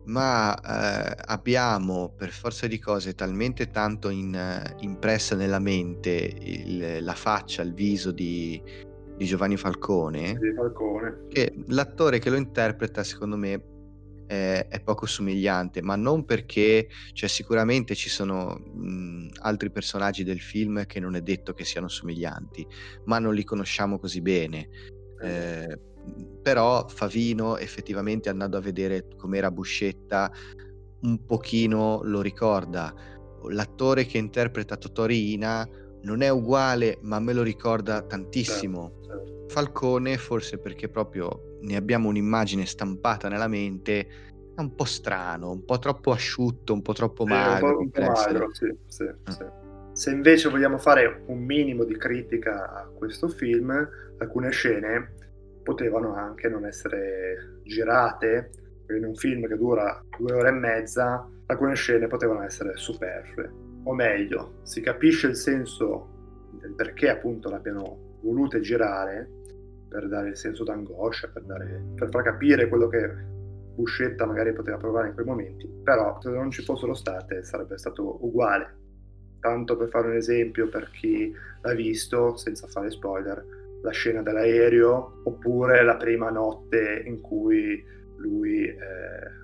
ma 0.05 0.53
eh, 0.55 1.15
abbiamo 1.25 2.13
per 2.15 2.29
forza 2.29 2.67
di 2.67 2.79
cose 2.79 3.13
talmente 3.13 3.69
tanto 3.69 4.09
in, 4.09 4.37
impressa 4.79 5.35
nella 5.35 5.59
mente 5.59 6.11
il, 6.11 7.03
la 7.03 7.13
faccia, 7.13 7.61
il 7.61 7.73
viso 7.73 8.11
di, 8.11 8.61
di 9.15 9.25
Giovanni 9.25 9.57
Falcone, 9.57 10.37
Falcone, 10.55 11.25
che 11.29 11.53
l'attore 11.67 12.19
che 12.19 12.29
lo 12.29 12.35
interpreta 12.35 13.03
secondo 13.03 13.37
me 13.37 13.72
è, 14.25 14.67
è 14.69 14.81
poco 14.81 15.05
somigliante, 15.05 15.81
ma 15.81 15.95
non 15.95 16.25
perché 16.25 16.87
cioè, 17.13 17.29
sicuramente 17.29 17.95
ci 17.95 18.09
sono 18.09 18.55
mh, 18.55 19.29
altri 19.41 19.71
personaggi 19.71 20.23
del 20.23 20.39
film 20.39 20.85
che 20.85 20.99
non 20.99 21.15
è 21.15 21.21
detto 21.21 21.53
che 21.53 21.65
siano 21.65 21.87
somiglianti, 21.87 22.65
ma 23.05 23.19
non 23.19 23.33
li 23.33 23.43
conosciamo 23.43 23.99
così 23.99 24.21
bene. 24.21 24.69
Eh, 25.21 25.79
però 26.41 26.85
Favino 26.87 27.57
effettivamente 27.57 28.29
andando 28.29 28.57
a 28.57 28.61
vedere 28.61 29.07
com'era 29.15 29.51
Buscetta 29.51 30.31
un 31.01 31.25
pochino 31.25 32.01
lo 32.03 32.21
ricorda. 32.21 32.93
L'attore 33.49 34.05
che 34.05 34.17
interpreta 34.17 34.77
Totorina 34.77 35.67
non 36.03 36.21
è 36.21 36.29
uguale, 36.29 36.99
ma 37.01 37.19
me 37.19 37.33
lo 37.33 37.43
ricorda 37.43 38.01
tantissimo. 38.01 38.93
Certo, 39.05 39.05
certo. 39.05 39.42
Falcone, 39.53 40.17
forse 40.17 40.57
perché 40.57 40.89
proprio 40.89 41.57
ne 41.61 41.75
abbiamo 41.75 42.09
un'immagine 42.09 42.65
stampata 42.65 43.29
nella 43.29 43.47
mente, 43.47 44.07
è 44.55 44.59
un 44.59 44.73
po' 44.73 44.83
strano, 44.83 45.51
un 45.51 45.63
po' 45.63 45.77
troppo 45.77 46.11
asciutto, 46.11 46.73
un 46.73 46.81
po' 46.81 46.93
troppo 46.93 47.23
magro. 47.23 47.77
Un 47.77 47.91
po', 47.91 47.99
un 48.01 48.05
po 48.05 48.11
magro 48.11 48.51
sì, 48.51 48.75
sì, 48.87 49.03
ah. 49.03 49.31
sì. 49.31 49.45
Se 49.91 50.09
invece 50.09 50.49
vogliamo 50.49 50.79
fare 50.79 51.23
un 51.27 51.37
minimo 51.43 51.83
di 51.83 51.95
critica 51.95 52.73
a 52.73 52.87
questo 52.87 53.27
film, 53.27 53.71
alcune 54.17 54.49
scene 54.49 55.13
potevano 55.61 56.15
anche 56.15 56.49
non 56.49 56.65
essere 56.65 57.61
girate, 57.63 58.49
in 58.89 59.05
un 59.05 59.13
film 59.13 59.47
che 59.47 59.55
dura 59.55 60.03
due 60.17 60.33
ore 60.33 60.49
e 60.49 60.53
mezza, 60.53 61.29
alcune 61.45 61.75
scene 61.75 62.07
potevano 62.07 62.41
essere 62.41 62.75
superflue. 62.75 63.51
O 63.83 63.93
meglio, 63.93 64.61
si 64.63 64.81
capisce 64.81 65.27
il 65.27 65.35
senso 65.35 66.49
del 66.59 66.73
perché 66.73 67.09
appunto 67.09 67.49
l'abbiano 67.51 68.17
volute 68.23 68.61
girare, 68.61 69.41
per 69.93 70.07
dare 70.07 70.29
il 70.29 70.37
senso 70.37 70.63
d'angoscia, 70.63 71.27
per, 71.27 71.43
dare, 71.43 71.83
per 71.93 72.09
far 72.09 72.23
capire 72.23 72.67
quello 72.67 72.87
che 72.87 73.31
Buscetta 73.75 74.25
magari 74.25 74.51
poteva 74.51 74.77
provare 74.77 75.09
in 75.09 75.13
quei 75.13 75.25
momenti, 75.25 75.67
però 75.83 76.19
se 76.19 76.31
non 76.31 76.49
ci 76.49 76.63
fossero 76.63 76.95
state 76.95 77.43
sarebbe 77.43 77.77
stato 77.77 78.25
uguale. 78.25 78.81
Tanto 79.39 79.77
per 79.77 79.89
fare 79.89 80.07
un 80.07 80.15
esempio 80.15 80.67
per 80.67 80.89
chi 80.89 81.31
l'ha 81.61 81.73
visto, 81.73 82.35
senza 82.37 82.65
fare 82.67 82.89
spoiler, 82.89 83.45
la 83.83 83.91
scena 83.91 84.23
dell'aereo 84.23 85.21
oppure 85.25 85.83
la 85.83 85.97
prima 85.97 86.31
notte 86.31 87.03
in 87.05 87.21
cui 87.21 87.83
lui 88.17 88.65
eh, 88.65 88.77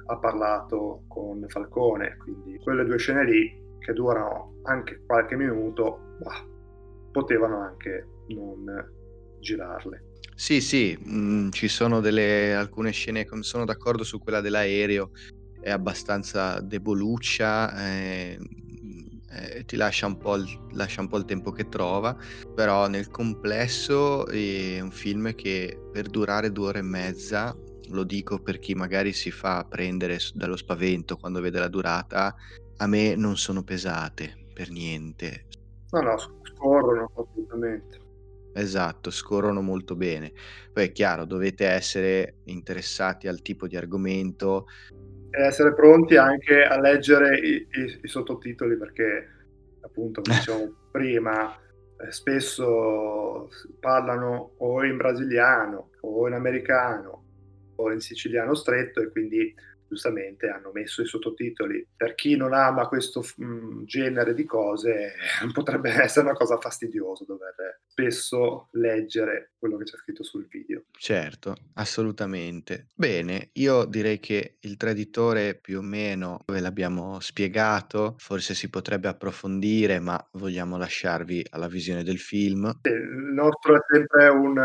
ha 0.08 0.18
parlato 0.18 1.04
con 1.08 1.46
Falcone. 1.48 2.18
Quindi 2.18 2.58
quelle 2.60 2.86
due 2.86 2.98
scene 2.98 3.24
lì 3.24 3.78
che 3.78 3.94
durano 3.94 4.62
anche 4.64 5.02
qualche 5.06 5.36
minuto, 5.36 6.16
bah, 6.20 6.44
potevano 7.12 7.60
anche 7.60 8.08
non 8.28 8.98
girarle. 9.40 10.09
Sì, 10.40 10.62
sì, 10.62 10.98
mh, 10.98 11.20
mm, 11.20 11.50
ci 11.50 11.68
sono 11.68 12.00
delle, 12.00 12.56
alcune 12.56 12.92
scene, 12.92 13.28
sono 13.42 13.66
d'accordo 13.66 14.06
su 14.06 14.20
quella 14.20 14.40
dell'aereo, 14.40 15.12
è 15.60 15.70
abbastanza 15.70 16.62
deboluccia, 16.62 17.78
eh, 17.78 18.40
eh, 19.32 19.66
ti 19.66 19.76
lascia 19.76 20.06
un, 20.06 20.18
il, 20.38 20.78
lascia 20.78 21.02
un, 21.02 21.10
po 21.10 21.18
il, 21.18 21.26
tempo 21.26 21.52
che 21.52 21.68
trova, 21.68 22.18
però 22.56 22.88
nel 22.88 23.10
complesso 23.10 24.28
è 24.28 24.80
un 24.80 24.92
film 24.92 25.36
che 25.36 25.78
per 25.92 26.08
durare 26.08 26.54
due 26.54 26.68
ore 26.68 26.80
e 26.80 26.84
mezza, 26.84 27.54
lo 27.90 28.06
dico 28.06 28.40
per 28.40 28.60
chi 28.60 28.76
magari 28.76 29.12
si 29.12 29.32
fa 29.32 29.66
prendere 29.70 30.20
dallo 30.34 30.56
spavento 30.56 31.18
quando 31.18 31.42
vede 31.42 31.60
la 31.60 31.68
durata, 31.68 32.34
a 32.78 32.88
me 32.88 33.14
non 33.14 33.36
sono 33.36 33.62
pesate 33.64 34.48
per 34.54 34.70
niente. 34.70 35.48
No, 35.92 36.00
no, 36.00 36.16
scorrono 36.18 37.12
assolutamente. 37.14 38.08
Esatto, 38.54 39.10
scorrono 39.12 39.62
molto 39.62 39.96
bene. 39.96 40.32
Poi 40.74 40.86
è 40.86 40.92
chiaro, 40.92 41.26
dovete 41.26 41.66
essere 41.66 42.38
interessati 42.46 43.28
al 43.28 43.42
tipo 43.42 43.68
di 43.68 43.78
argomento, 43.78 44.66
e 45.32 45.44
essere 45.44 45.74
pronti 45.74 46.16
anche 46.18 46.64
a 46.64 46.80
leggere 46.80 47.38
i, 47.38 47.68
i, 47.70 48.00
i 48.02 48.08
sottotitoli 48.08 48.78
perché 48.78 49.30
appunto 49.82 50.22
come 50.22 50.36
dicevamo 50.36 50.74
prima 50.92 51.56
eh, 51.56 52.12
spesso 52.12 53.50
parlano 53.80 54.54
o 54.58 54.84
in 54.84 54.98
brasiliano 54.98 55.92
o 56.02 56.28
in 56.28 56.34
americano 56.34 57.24
o 57.76 57.92
in 57.92 58.00
siciliano 58.00 58.56
stretto 58.56 59.02
e 59.02 59.10
quindi 59.10 59.54
giustamente 59.90 60.48
hanno 60.50 60.72
messo 60.72 61.02
i 61.02 61.08
sottotitoli. 61.08 61.86
Per 61.98 62.14
chi 62.14 62.36
non 62.36 62.54
ama 62.54 62.88
questo 62.88 63.24
mh, 63.36 63.46
mm, 63.46 63.84
genere 63.86 64.34
di 64.34 64.46
cose 64.46 65.16
potrebbe 65.52 65.90
essere 65.92 66.28
una 66.28 66.36
cosa 66.38 66.58
fastidiosa 66.60 67.26
dover 67.26 67.82
spesso 67.88 68.70
leggere 68.74 69.54
quello 69.58 69.78
che 69.78 69.84
c'è 69.86 69.98
scritto 69.98 70.24
sul 70.24 70.48
video. 70.48 70.84
Certo, 70.92 71.56
assolutamente. 71.74 72.88
Bene, 72.96 73.50
io 73.54 73.86
direi 73.86 74.20
che 74.20 74.58
il 74.62 74.78
traditore 74.78 75.56
più 75.56 75.80
o 75.80 75.82
meno 75.82 76.44
ve 76.46 76.62
l'abbiamo 76.62 77.20
spiegato, 77.20 78.16
forse 78.20 78.54
si 78.54 78.70
potrebbe 78.70 79.10
approfondire, 79.10 80.00
ma 80.00 80.24
vogliamo 80.34 80.78
lasciarvi 80.78 81.48
alla 81.50 81.68
visione 81.68 82.04
del 82.04 82.20
film. 82.20 82.80
Il 82.84 83.34
nostro 83.34 83.76
è 83.76 83.80
sempre 83.92 84.28
un, 84.30 84.58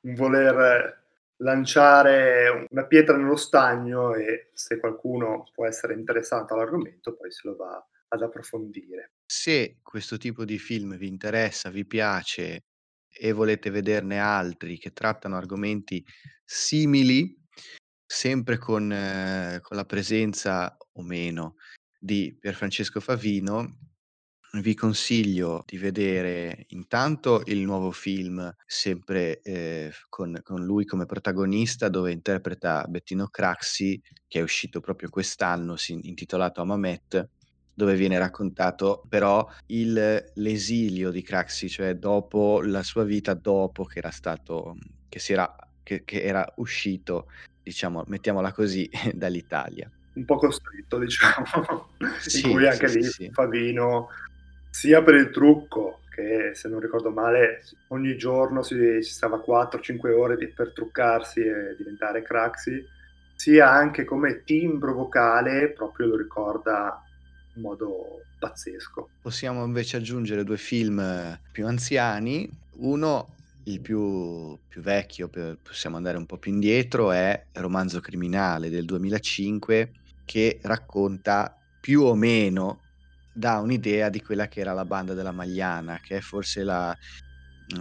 un 0.00 0.14
voler 0.14 1.03
lanciare 1.44 2.66
una 2.70 2.86
pietra 2.86 3.16
nello 3.16 3.36
stagno 3.36 4.14
e 4.14 4.50
se 4.54 4.80
qualcuno 4.80 5.44
può 5.52 5.66
essere 5.66 5.94
interessato 5.94 6.54
all'argomento 6.54 7.14
poi 7.14 7.30
se 7.30 7.42
lo 7.44 7.54
va 7.54 7.86
ad 8.08 8.22
approfondire. 8.22 9.12
Se 9.26 9.78
questo 9.82 10.16
tipo 10.16 10.44
di 10.44 10.58
film 10.58 10.96
vi 10.96 11.06
interessa, 11.06 11.68
vi 11.68 11.86
piace 11.86 12.64
e 13.06 13.32
volete 13.32 13.70
vederne 13.70 14.18
altri 14.18 14.78
che 14.78 14.92
trattano 14.92 15.36
argomenti 15.36 16.04
simili, 16.44 17.36
sempre 18.04 18.56
con, 18.56 18.90
eh, 18.90 19.58
con 19.60 19.76
la 19.76 19.84
presenza 19.84 20.76
o 20.92 21.02
meno 21.02 21.56
di 21.98 22.36
Pierfrancesco 22.38 23.00
Favino, 23.00 23.78
vi 24.60 24.74
consiglio 24.74 25.64
di 25.66 25.78
vedere 25.78 26.66
intanto 26.68 27.42
il 27.46 27.60
nuovo 27.60 27.90
film, 27.90 28.54
sempre 28.66 29.40
eh, 29.42 29.92
con, 30.08 30.38
con, 30.42 30.64
lui 30.64 30.84
come 30.84 31.06
protagonista, 31.06 31.88
dove 31.88 32.12
interpreta 32.12 32.84
Bettino 32.88 33.28
Craxi, 33.28 34.00
che 34.28 34.38
è 34.38 34.42
uscito 34.42 34.80
proprio 34.80 35.08
quest'anno, 35.08 35.74
intitolato 36.02 36.60
Amamet, 36.60 37.28
dove 37.74 37.96
viene 37.96 38.18
raccontato 38.18 39.04
però 39.08 39.46
il, 39.66 40.32
l'esilio 40.34 41.10
di 41.10 41.22
Craxi, 41.22 41.68
cioè 41.68 41.96
dopo 41.96 42.62
la 42.62 42.82
sua 42.82 43.02
vita, 43.02 43.34
dopo 43.34 43.84
che 43.84 43.98
era 43.98 44.10
stato, 44.10 44.76
che, 45.08 45.18
si 45.18 45.32
era, 45.32 45.52
che, 45.82 46.04
che 46.04 46.22
era 46.22 46.46
uscito, 46.56 47.26
diciamo, 47.62 48.04
mettiamola 48.06 48.52
così, 48.52 48.88
dall'Italia. 49.12 49.90
Un 50.14 50.24
po' 50.24 50.36
costretto, 50.36 50.98
diciamo, 50.98 51.88
sì, 52.20 52.46
in 52.46 52.52
cui 52.52 52.68
anche 52.68 52.86
sì, 52.86 52.98
lì 52.98 53.04
sì. 53.04 53.30
Favino 53.32 54.08
sia 54.74 55.04
per 55.04 55.14
il 55.14 55.30
trucco, 55.30 56.00
che 56.10 56.50
se 56.54 56.68
non 56.68 56.80
ricordo 56.80 57.10
male 57.10 57.62
ogni 57.88 58.16
giorno 58.16 58.64
si, 58.64 58.74
si 59.02 59.12
stava 59.12 59.36
4-5 59.36 60.12
ore 60.12 60.36
di, 60.36 60.48
per 60.48 60.72
truccarsi 60.72 61.38
e 61.42 61.76
diventare 61.78 62.22
Craxi, 62.22 62.84
sia 63.36 63.70
anche 63.70 64.04
come 64.04 64.42
timbro 64.42 64.92
vocale, 64.92 65.70
proprio 65.70 66.08
lo 66.08 66.16
ricorda 66.16 67.00
in 67.54 67.62
modo 67.62 68.22
pazzesco. 68.36 69.10
Possiamo 69.22 69.64
invece 69.64 69.98
aggiungere 69.98 70.42
due 70.42 70.56
film 70.56 71.38
più 71.52 71.68
anziani, 71.68 72.50
uno 72.78 73.28
il 73.66 73.80
più, 73.80 74.58
più 74.66 74.82
vecchio, 74.82 75.30
possiamo 75.62 75.96
andare 75.96 76.16
un 76.16 76.26
po' 76.26 76.36
più 76.36 76.52
indietro, 76.52 77.12
è 77.12 77.44
Romanzo 77.52 78.00
criminale 78.00 78.70
del 78.70 78.86
2005 78.86 79.92
che 80.24 80.58
racconta 80.62 81.56
più 81.80 82.02
o 82.02 82.16
meno 82.16 82.80
dà 83.34 83.58
un'idea 83.58 84.08
di 84.08 84.22
quella 84.22 84.48
che 84.48 84.60
era 84.60 84.72
la 84.72 84.84
banda 84.84 85.12
della 85.12 85.32
Magliana, 85.32 85.98
che 86.00 86.18
è 86.18 86.20
forse 86.20 86.62
la, 86.62 86.96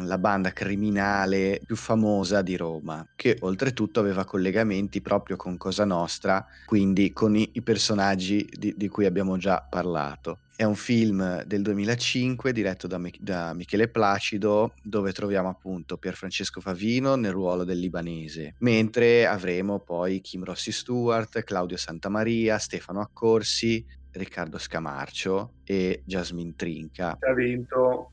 la 0.02 0.18
banda 0.18 0.52
criminale 0.52 1.60
più 1.66 1.76
famosa 1.76 2.42
di 2.42 2.56
Roma, 2.56 3.06
che 3.16 3.38
oltretutto 3.42 4.00
aveva 4.00 4.26
collegamenti 4.26 5.02
proprio 5.02 5.36
con 5.36 5.58
Cosa 5.58 5.86
Nostra, 5.86 6.46
quindi 6.66 7.12
con 7.12 7.36
i, 7.36 7.50
i 7.54 7.62
personaggi 7.62 8.48
di, 8.52 8.74
di, 8.76 8.88
cui 8.88 9.06
abbiamo 9.06 9.38
già 9.38 9.66
parlato. 9.68 10.40
È 10.56 10.64
un 10.64 10.76
film 10.76 11.44
del 11.44 11.62
2005 11.64 12.54
diretto 12.54 12.88
da, 12.88 13.02
da 13.20 13.54
Michele 13.54 13.88
Placido, 13.88 14.74
dove 14.82 15.12
troviamo 15.12 15.50
appunto 15.50 15.98
Pierfrancesco 15.98 16.62
Favino 16.62 17.16
nel 17.16 17.32
ruolo 17.32 17.64
del 17.64 17.80
libanese, 17.80 18.56
mentre 18.60 19.26
avremo 19.26 19.80
poi 19.80 20.22
Kim 20.22 20.44
Rossi 20.44 20.72
Stewart, 20.72 21.44
Claudio 21.44 21.76
Santamaria, 21.76 22.58
Stefano 22.60 23.02
Accorsi, 23.02 23.84
Riccardo 24.14 24.58
Scamarcio 24.58 25.56
e 25.64 26.04
Jasmine 26.06 26.54
Trinca. 26.56 27.18
Ha 27.20 27.34
vinto, 27.34 28.12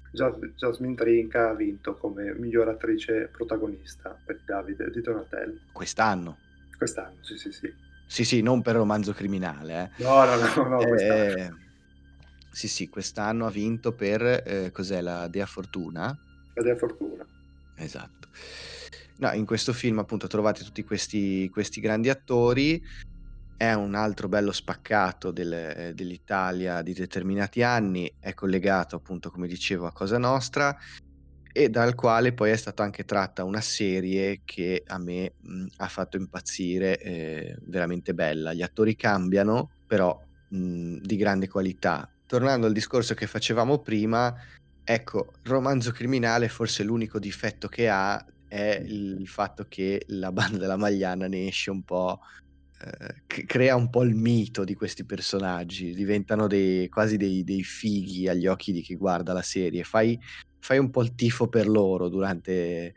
Jasmine 0.57 0.95
Trinca 0.95 1.50
ha 1.50 1.54
vinto 1.54 1.97
come 1.97 2.35
miglior 2.35 2.69
attrice 2.69 3.28
protagonista 3.30 4.19
per 4.25 4.40
Davide 4.45 4.90
di 4.90 5.00
Donatello. 5.00 5.61
Quest'anno? 5.73 6.38
Quest'anno, 6.76 7.19
sì, 7.21 7.37
sì, 7.37 7.52
sì. 7.52 7.73
Sì, 8.07 8.25
sì, 8.25 8.40
non 8.40 8.62
per 8.62 8.76
romanzo 8.76 9.12
criminale. 9.12 9.92
Eh. 9.97 10.02
No, 10.02 10.25
no, 10.25 10.36
no, 10.36 10.69
no 10.69 10.80
eh, 10.80 11.50
Sì, 12.50 12.67
sì, 12.67 12.89
quest'anno 12.89 13.47
ha 13.47 13.50
vinto 13.50 13.95
per, 13.95 14.43
eh, 14.45 14.71
cos'è, 14.73 15.00
la 15.00 15.28
Dea 15.28 15.47
Fortuna? 15.47 16.17
La 16.54 16.63
Dea 16.63 16.76
Fortuna. 16.76 17.25
Esatto. 17.76 18.28
No, 19.19 19.32
in 19.32 19.45
questo 19.45 19.75
film 19.75 19.99
appunto 19.99 20.26
trovate 20.26 20.65
tutti 20.65 20.82
questi, 20.82 21.49
questi 21.50 21.80
grandi 21.80 22.08
attori 22.08 22.82
è 23.60 23.75
un 23.75 23.94
altro 23.94 24.26
bello 24.26 24.52
spaccato 24.52 25.30
del, 25.32 25.52
eh, 25.52 25.92
dell'Italia 25.94 26.80
di 26.80 26.94
determinati 26.94 27.62
anni, 27.62 28.10
è 28.18 28.32
collegato 28.32 28.96
appunto 28.96 29.30
come 29.30 29.46
dicevo 29.46 29.84
a 29.84 29.92
Cosa 29.92 30.16
Nostra 30.16 30.75
e 31.52 31.68
dal 31.68 31.94
quale 31.94 32.32
poi 32.32 32.52
è 32.52 32.56
stata 32.56 32.82
anche 32.82 33.04
tratta 33.04 33.44
una 33.44 33.60
serie 33.60 34.40
che 34.46 34.82
a 34.86 34.96
me 34.96 35.34
mh, 35.38 35.66
ha 35.76 35.88
fatto 35.88 36.16
impazzire, 36.16 36.99
eh, 37.00 37.58
veramente 37.66 38.14
bella. 38.14 38.54
Gli 38.54 38.62
attori 38.62 38.96
cambiano, 38.96 39.73
però 39.86 40.18
mh, 40.49 40.96
di 41.02 41.16
grande 41.16 41.46
qualità. 41.46 42.10
Tornando 42.25 42.66
al 42.66 42.73
discorso 42.73 43.12
che 43.12 43.26
facevamo 43.26 43.80
prima, 43.80 44.34
ecco, 44.82 45.34
romanzo 45.42 45.90
criminale 45.92 46.49
forse 46.49 46.82
l'unico 46.82 47.18
difetto 47.18 47.68
che 47.68 47.90
ha 47.90 48.25
è 48.49 48.82
il 48.82 49.28
fatto 49.28 49.66
che 49.68 50.02
la 50.06 50.32
banda 50.32 50.56
della 50.56 50.78
Magliana 50.78 51.28
ne 51.28 51.46
esce 51.46 51.70
un 51.70 51.82
po' 51.82 52.20
crea 53.26 53.76
un 53.76 53.90
po' 53.90 54.02
il 54.02 54.14
mito 54.14 54.64
di 54.64 54.75
questi 54.75 55.04
personaggi, 55.04 55.95
diventano 55.95 56.47
dei, 56.47 56.88
quasi 56.88 57.16
dei, 57.16 57.45
dei, 57.45 57.62
fighi 57.62 58.28
agli 58.28 58.47
occhi 58.47 58.73
di 58.73 58.80
chi 58.80 58.97
guarda 58.97 59.32
la 59.32 59.43
serie. 59.43 59.84
Fai, 59.84 60.19
fai 60.58 60.78
un 60.78 60.90
po' 60.90 61.02
il 61.02 61.14
tifo 61.14 61.49
per 61.49 61.69
loro 61.69 62.08
durante, 62.08 62.95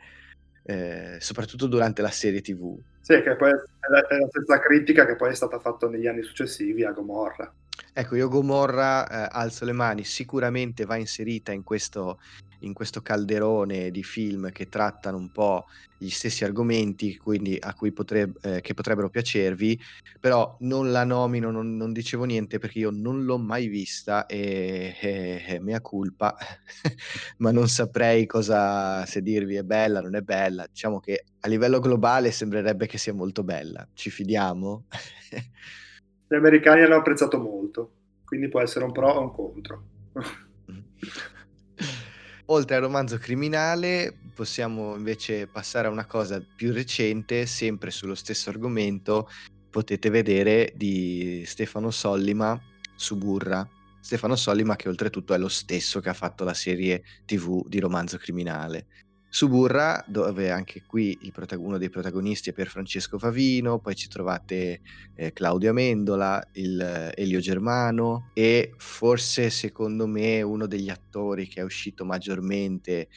eh, 0.63 1.17
soprattutto 1.19 1.67
durante 1.67 2.01
la 2.01 2.09
serie 2.09 2.41
TV. 2.41 2.79
Sì, 3.01 3.21
che 3.21 3.35
poi 3.35 3.49
è 3.49 3.89
la, 3.89 4.07
è 4.07 4.17
la 4.17 4.27
stessa 4.29 4.59
critica 4.59 5.05
che 5.05 5.17
poi 5.17 5.31
è 5.31 5.35
stata 5.35 5.59
fatta 5.59 5.89
negli 5.89 6.07
anni 6.07 6.23
successivi 6.23 6.85
a 6.85 6.91
Gomorra. 6.91 7.53
Ecco, 7.91 8.15
io 8.15 8.27
Gomorra 8.27 9.07
eh, 9.07 9.27
alzo 9.31 9.65
le 9.65 9.71
mani, 9.71 10.03
sicuramente 10.03 10.85
va 10.85 10.95
inserita 10.95 11.51
in 11.51 11.63
questo, 11.63 12.19
in 12.59 12.73
questo 12.73 13.01
calderone 13.01 13.91
di 13.91 14.03
film 14.03 14.51
che 14.51 14.67
trattano 14.67 15.17
un 15.17 15.31
po' 15.31 15.65
gli 15.97 16.09
stessi 16.09 16.43
argomenti, 16.43 17.17
quindi 17.17 17.57
a 17.59 17.73
cui 17.73 17.91
potreb- 17.93 18.37
eh, 18.45 18.61
che 18.61 18.73
potrebbero 18.73 19.09
piacervi, 19.09 19.79
però 20.19 20.57
non 20.61 20.91
la 20.91 21.03
nomino, 21.03 21.49
non, 21.49 21.75
non, 21.75 21.93
dicevo 21.93 22.25
niente 22.25 22.59
perché 22.59 22.79
io 22.79 22.89
non 22.91 23.23
l'ho 23.23 23.37
mai 23.37 23.67
vista 23.67 24.25
e, 24.25 24.95
e, 24.99 25.43
e 25.47 25.59
mea 25.59 25.81
ma 27.37 27.51
non 27.51 27.67
saprei 27.69 28.25
cosa, 28.25 29.05
se 29.05 29.21
dirvi 29.21 29.55
è 29.55 29.63
bella, 29.63 30.01
non 30.01 30.15
è 30.15 30.21
bella. 30.21 30.65
Diciamo 30.67 30.99
che 30.99 31.25
a 31.39 31.47
livello 31.47 31.79
globale 31.79 32.31
sembrerebbe 32.31 32.87
che 32.87 32.97
sia 32.97 33.13
molto 33.13 33.43
bella, 33.43 33.87
ci 33.93 34.09
fidiamo? 34.09 34.85
Gli 36.27 36.35
americani 36.35 36.81
hanno 36.81 36.95
apprezzato 36.95 37.39
molto, 37.39 37.91
quindi 38.25 38.47
può 38.49 38.61
essere 38.61 38.85
un 38.85 38.91
pro 38.91 39.09
o 39.09 39.21
un 39.21 39.31
contro. 39.31 39.83
Oltre 42.47 42.75
al 42.75 42.81
romanzo 42.81 43.17
criminale, 43.17 44.17
possiamo 44.33 44.95
invece 44.95 45.47
passare 45.47 45.87
a 45.87 45.91
una 45.91 46.05
cosa 46.05 46.45
più 46.55 46.73
recente, 46.73 47.45
sempre 47.45 47.89
sullo 47.89 48.15
stesso 48.15 48.49
argomento. 48.49 49.29
Potete 49.69 50.09
vedere 50.09 50.73
di 50.75 51.43
Stefano 51.45 51.89
Sollima 51.89 52.59
Suburra. 52.95 53.67
Stefano 54.01 54.35
Sollima, 54.35 54.75
che 54.75 54.89
oltretutto 54.89 55.33
è 55.33 55.37
lo 55.37 55.47
stesso 55.47 56.01
che 56.01 56.09
ha 56.09 56.13
fatto 56.13 56.43
la 56.43 56.53
serie 56.53 57.03
TV 57.25 57.65
di 57.67 57.79
romanzo 57.79 58.17
criminale. 58.17 58.87
Suburra, 59.33 60.03
dove 60.05 60.51
anche 60.51 60.83
qui 60.85 61.17
prota- 61.33 61.57
uno 61.57 61.79
dei 61.79 61.89
protagonisti 61.89 62.51
è 62.51 62.53
per 62.53 62.67
Francesco 62.67 63.17
Favino, 63.17 63.79
poi 63.79 63.95
ci 63.95 64.07
trovate 64.07 64.81
eh, 65.15 65.33
Claudio 65.33 65.71
Amendola, 65.71 66.49
il, 66.51 66.79
eh, 66.79 67.19
Elio 67.19 67.39
Germano 67.39 68.29
e 68.33 68.75
forse 68.77 69.49
secondo 69.49 70.05
me 70.05 70.43
uno 70.43 70.67
degli 70.67 70.91
attori 70.91 71.47
che 71.47 71.61
è 71.61 71.63
uscito 71.63 72.05
maggiormente 72.05 73.07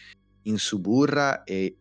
in 0.44 0.56
Suburra 0.56 1.44
e 1.44 1.76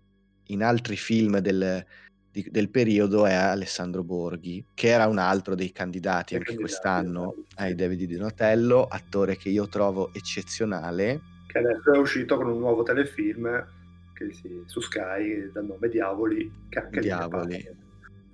in 0.48 0.63
altri 0.63 0.98
film 0.98 1.38
del, 1.38 1.86
di, 2.30 2.45
del 2.52 2.69
periodo 2.69 3.26
è 3.26 3.34
Alessandro 3.34 4.04
Borghi, 4.04 4.65
che 4.74 4.89
era 4.89 5.08
un 5.08 5.17
altro 5.17 5.56
dei 5.56 5.71
candidati 5.71 6.36
anche 6.36 6.48
candidati, 6.48 6.58
quest'anno 6.58 7.36
esatto. 7.38 7.62
ai 7.62 7.74
David 7.74 8.00
di 8.00 8.17
Donatello, 8.17 8.84
attore 8.84 9.38
che 9.38 9.48
io 9.48 9.69
trovo 9.69 10.13
eccezionale. 10.13 11.21
Che 11.48 11.58
adesso 11.58 11.93
è 11.93 11.98
uscito 11.98 12.36
con 12.36 12.50
un 12.50 12.60
nuovo 12.60 12.84
telefilm 12.84 13.84
si, 14.32 14.63
su 14.65 14.80
Sky 14.80 15.51
dal 15.51 15.65
nome 15.65 15.89
Diavoli, 15.89 16.51
che 16.69 16.80
anche 16.80 16.99
Diavoli. 17.01 17.67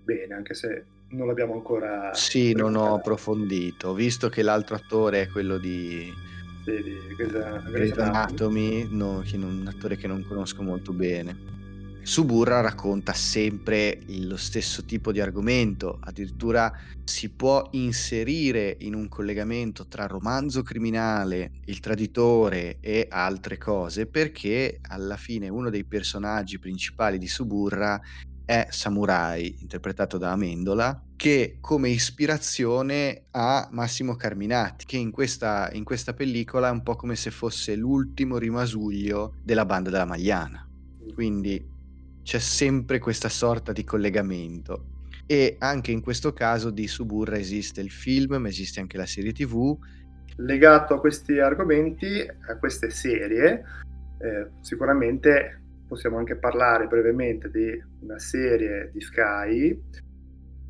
bene, 0.04 0.34
anche 0.34 0.54
se 0.54 0.86
non 1.10 1.28
l'abbiamo 1.28 1.54
ancora... 1.54 2.14
Sì, 2.14 2.54
non 2.54 2.76
ho 2.76 2.96
approfondito, 2.96 3.94
visto 3.94 4.30
che 4.30 4.42
l'altro 4.42 4.76
attore 4.76 5.24
è 5.24 5.28
quello 5.28 5.58
di... 5.58 6.12
Sì, 6.64 6.84
di 6.84 6.98
Grey's 7.72 7.98
Anatomy, 7.98 8.88
no, 8.92 9.24
che 9.26 9.36
un 9.36 9.66
attore 9.68 9.98
che 9.98 10.08
non 10.08 10.24
conosco 10.24 10.62
molto 10.62 10.94
bene. 10.94 11.61
Suburra 12.04 12.62
racconta 12.62 13.14
sempre 13.14 14.00
lo 14.08 14.36
stesso 14.36 14.84
tipo 14.86 15.12
di 15.12 15.20
argomento, 15.22 15.98
addirittura 16.02 16.72
si 17.04 17.34
può 17.36 17.68
inserire 17.72 18.76
in 18.80 18.96
un 18.96 19.08
collegamento 19.08 19.88
tra 19.88 20.08
romanzo 20.08 20.64
criminale, 20.64 21.52
il 21.66 21.80
traditore 21.80 22.80
e 22.80 23.06
altre 23.10 23.58
cose, 23.58 24.08
perché 24.10 24.80
alla 24.82 25.16
fine 25.16 25.48
uno 25.48 25.70
dei 25.70 25.86
personaggi 25.86 26.58
principali 26.58 27.20
di 27.20 27.28
Suburra 27.28 28.00
è 28.44 28.68
Samurai, 28.70 29.56
interpretato 29.62 30.18
da 30.18 30.32
Amendola, 30.32 31.06
che 31.16 31.58
come 31.62 31.90
ispirazione 31.90 33.28
ha 33.32 33.68
Massimo 33.72 34.16
Carminati, 34.16 34.86
che 34.86 34.98
in 34.98 35.12
questa, 35.12 35.70
in 35.74 35.84
questa 35.84 36.14
pellicola 36.14 36.68
è 36.70 36.72
un 36.72 36.82
po' 36.82 36.96
come 36.96 37.16
se 37.16 37.32
fosse 37.32 37.76
l'ultimo 37.76 38.38
rimasuglio 38.38 39.36
della 39.42 39.66
banda 39.66 39.90
della 39.92 40.06
Magliana. 40.06 40.66
Quindi 41.14 41.64
c'è 42.24 42.40
sempre 42.40 43.00
questa 43.00 43.30
sorta 43.30 43.72
di 43.72 43.84
collegamento. 43.84 44.86
E 45.26 45.56
anche 45.60 45.92
in 45.92 46.02
questo 46.02 46.34
caso 46.34 46.72
di 46.72 46.88
Suburra 46.88 47.38
esiste 47.38 47.82
il 47.82 47.92
film, 47.92 48.36
ma 48.36 48.48
esiste 48.48 48.80
anche 48.80 48.98
la 48.98 49.06
serie 49.06 49.32
TV. 49.32 49.78
Legato 50.38 50.96
a 50.96 51.00
questi 51.00 51.40
argomenti, 51.40 52.26
a 52.48 52.58
queste 52.58 52.90
serie, 52.90 53.64
eh, 54.20 54.48
sicuramente 54.62 55.62
possiamo 55.88 56.18
anche 56.18 56.38
parlare 56.38 56.88
brevemente 56.88 57.50
di 57.50 57.82
una 58.02 58.18
serie 58.18 58.92
di 58.94 59.02
Sky 59.02 59.84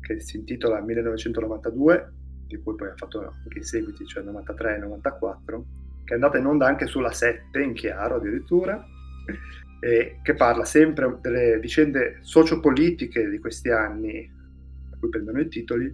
che 0.00 0.20
si 0.20 0.36
intitola 0.36 0.80
1992, 0.80 2.12
di 2.46 2.56
cui 2.58 2.74
poi 2.74 2.88
ha 2.88 2.96
fatto 2.96 3.20
anche 3.20 3.58
i 3.58 3.62
seguiti, 3.64 4.04
cioè 4.06 4.22
93 4.24 4.76
e 4.76 4.78
94, 4.78 5.64
che 6.04 6.12
è 6.12 6.14
andata 6.14 6.38
in 6.38 6.46
onda 6.46 6.66
anche 6.66 6.86
sulla 6.86 7.12
7 7.12 7.60
in 7.62 7.72
chiaro 7.72 8.16
addirittura 8.16 8.84
eh, 9.84 10.20
che 10.22 10.34
parla 10.34 10.64
sempre 10.64 11.18
delle 11.20 11.58
vicende 11.58 12.18
sociopolitiche 12.20 13.28
di 13.28 13.40
questi 13.40 13.68
anni, 13.68 14.30
a 14.92 14.96
cui 14.96 15.08
prendono 15.08 15.40
i 15.40 15.48
titoli, 15.48 15.92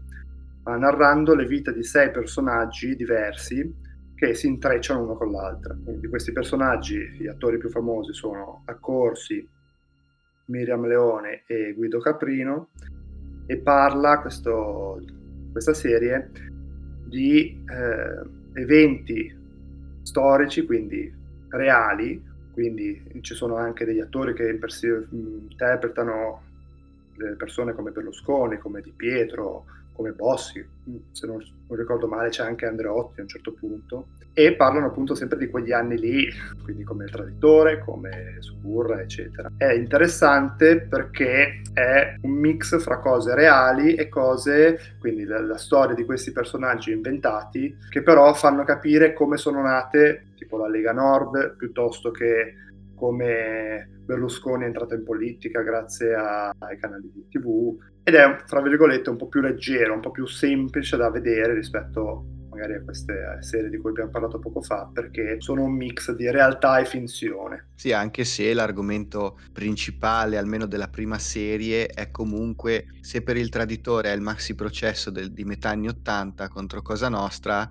ma 0.65 0.77
narrando 0.77 1.35
le 1.35 1.47
vite 1.47 1.73
di 1.73 1.83
sei 1.83 2.11
personaggi 2.11 2.95
diversi 2.95 3.75
che 4.15 4.35
si 4.35 4.47
intrecciano 4.47 5.03
uno 5.03 5.15
con 5.15 5.31
l'altra. 5.31 5.75
Di 5.75 6.07
questi 6.07 6.33
personaggi, 6.33 6.99
gli 7.19 7.29
attori 7.29 7.57
più 7.57 7.71
famosi 7.71 8.13
sono 8.13 8.63
Accorsi, 8.67 9.49
Miriam 10.49 10.87
Leone 10.87 11.45
e 11.47 11.73
Guido 11.73 11.99
Caprino, 11.99 12.69
e 13.47 13.57
parla 13.57 14.21
questo, 14.21 15.01
questa 15.51 15.73
serie 15.73 16.31
di 17.07 17.65
eh, 17.67 18.61
eventi 18.61 19.35
storici, 20.03 20.67
quindi 20.67 21.11
reali, 21.49 22.28
quindi 22.59 23.21
ci 23.21 23.35
sono 23.35 23.55
anche 23.55 23.85
degli 23.85 24.01
attori 24.01 24.35
che 24.35 24.51
interpretano 24.51 26.43
le 27.15 27.37
persone 27.37 27.73
come 27.73 27.93
Berlusconi, 27.93 28.59
come 28.59 28.81
Di 28.81 28.91
Pietro, 28.91 29.65
come 29.99 30.13
Bossi, 30.13 30.65
se 31.11 31.27
non, 31.27 31.45
non, 31.67 31.77
ricordo 31.77 32.07
male 32.07 32.29
c'è 32.29 32.45
anche 32.45 32.67
Andreotti 32.67 33.19
a 33.19 33.23
un 33.25 33.29
certo 33.29 33.53
punto, 33.53 34.07
e 34.33 34.55
parlano 34.55 34.87
appunto 34.87 35.17
sempre 35.17 35.39
di 35.39 35.49
quegli 35.49 35.73
anni 35.73 35.99
lì, 35.99 36.29
quindi 36.63 36.85
come 36.85 37.07
il 37.07 37.11
traditore, 37.11 37.81
come 37.81 38.37
Suburra, 38.39 39.01
eccetera. 39.01 39.51
È 39.57 39.73
interessante 39.73 40.83
perché 40.83 41.63
è 41.75 42.15
un 42.23 42.31
mix 42.31 42.81
fra 42.81 43.01
cose 43.01 43.35
reali 43.35 43.97
e 43.97 44.09
cose, 44.09 44.95
quindi 45.01 45.25
la, 45.25 45.41
la 45.41 45.59
storia 45.59 45.97
di 45.97 46.05
questi 46.05 46.31
personaggi 46.31 46.93
inventati, 46.93 47.77
che 47.89 48.03
però 48.03 48.33
fanno 48.35 48.63
capire 48.63 49.15
come 49.15 49.37
sono 49.37 49.61
nate 49.63 50.27
tipo 50.37 50.57
la 50.59 50.69
Lega 50.69 50.93
Nord, 50.93 51.57
piuttosto 51.57 52.13
che 52.13 52.55
come 52.95 53.98
Berlusconi 54.09 54.65
è 54.65 54.67
entrato 54.69 54.95
in 54.95 55.05
politica 55.05 55.61
grazie 55.61 56.15
a, 56.15 56.49
ai 56.61 56.79
canali 56.79 57.11
di 57.13 57.29
tv 57.29 57.77
ed 58.03 58.15
è, 58.15 58.39
fra 58.47 58.63
virgolette, 58.63 59.11
un 59.11 59.19
po' 59.19 59.29
più 59.29 59.43
leggero, 59.43 59.93
un 59.93 60.01
po' 60.01 60.11
più 60.11 60.27
semplice 60.27 60.97
da 60.97 61.11
vedere 61.11 61.53
rispetto 61.53 62.25
magari 62.49 62.73
a 62.77 62.83
queste 62.83 63.37
serie 63.41 63.69
di 63.69 63.77
cui 63.77 63.91
abbiamo 63.91 64.09
parlato 64.09 64.39
poco 64.39 64.63
fa, 64.63 64.91
perché 64.91 65.37
sono 65.41 65.65
un 65.65 65.77
mix 65.77 66.13
di 66.13 66.31
realtà 66.31 66.79
e 66.79 66.87
finzione. 66.87 67.69
Sì, 67.75 67.93
anche 67.93 68.25
se 68.25 68.55
l'argomento 68.55 69.39
principale, 69.53 70.39
almeno 70.39 70.65
della 70.65 70.89
prima 70.89 71.19
serie, 71.19 71.87
è 71.89 72.11
comunque 72.11 72.87
se 73.03 73.23
per 73.23 73.37
il 73.37 73.51
traditore 73.51 74.11
è 74.11 74.15
il 74.15 74.23
maxi 74.23 74.55
processo 74.55 75.11
del, 75.11 75.31
di 75.31 75.45
metà 75.45 75.69
anni 75.69 75.89
80 75.89 76.49
contro 76.49 76.81
Cosa 76.81 77.11
Nostra, 77.11 77.71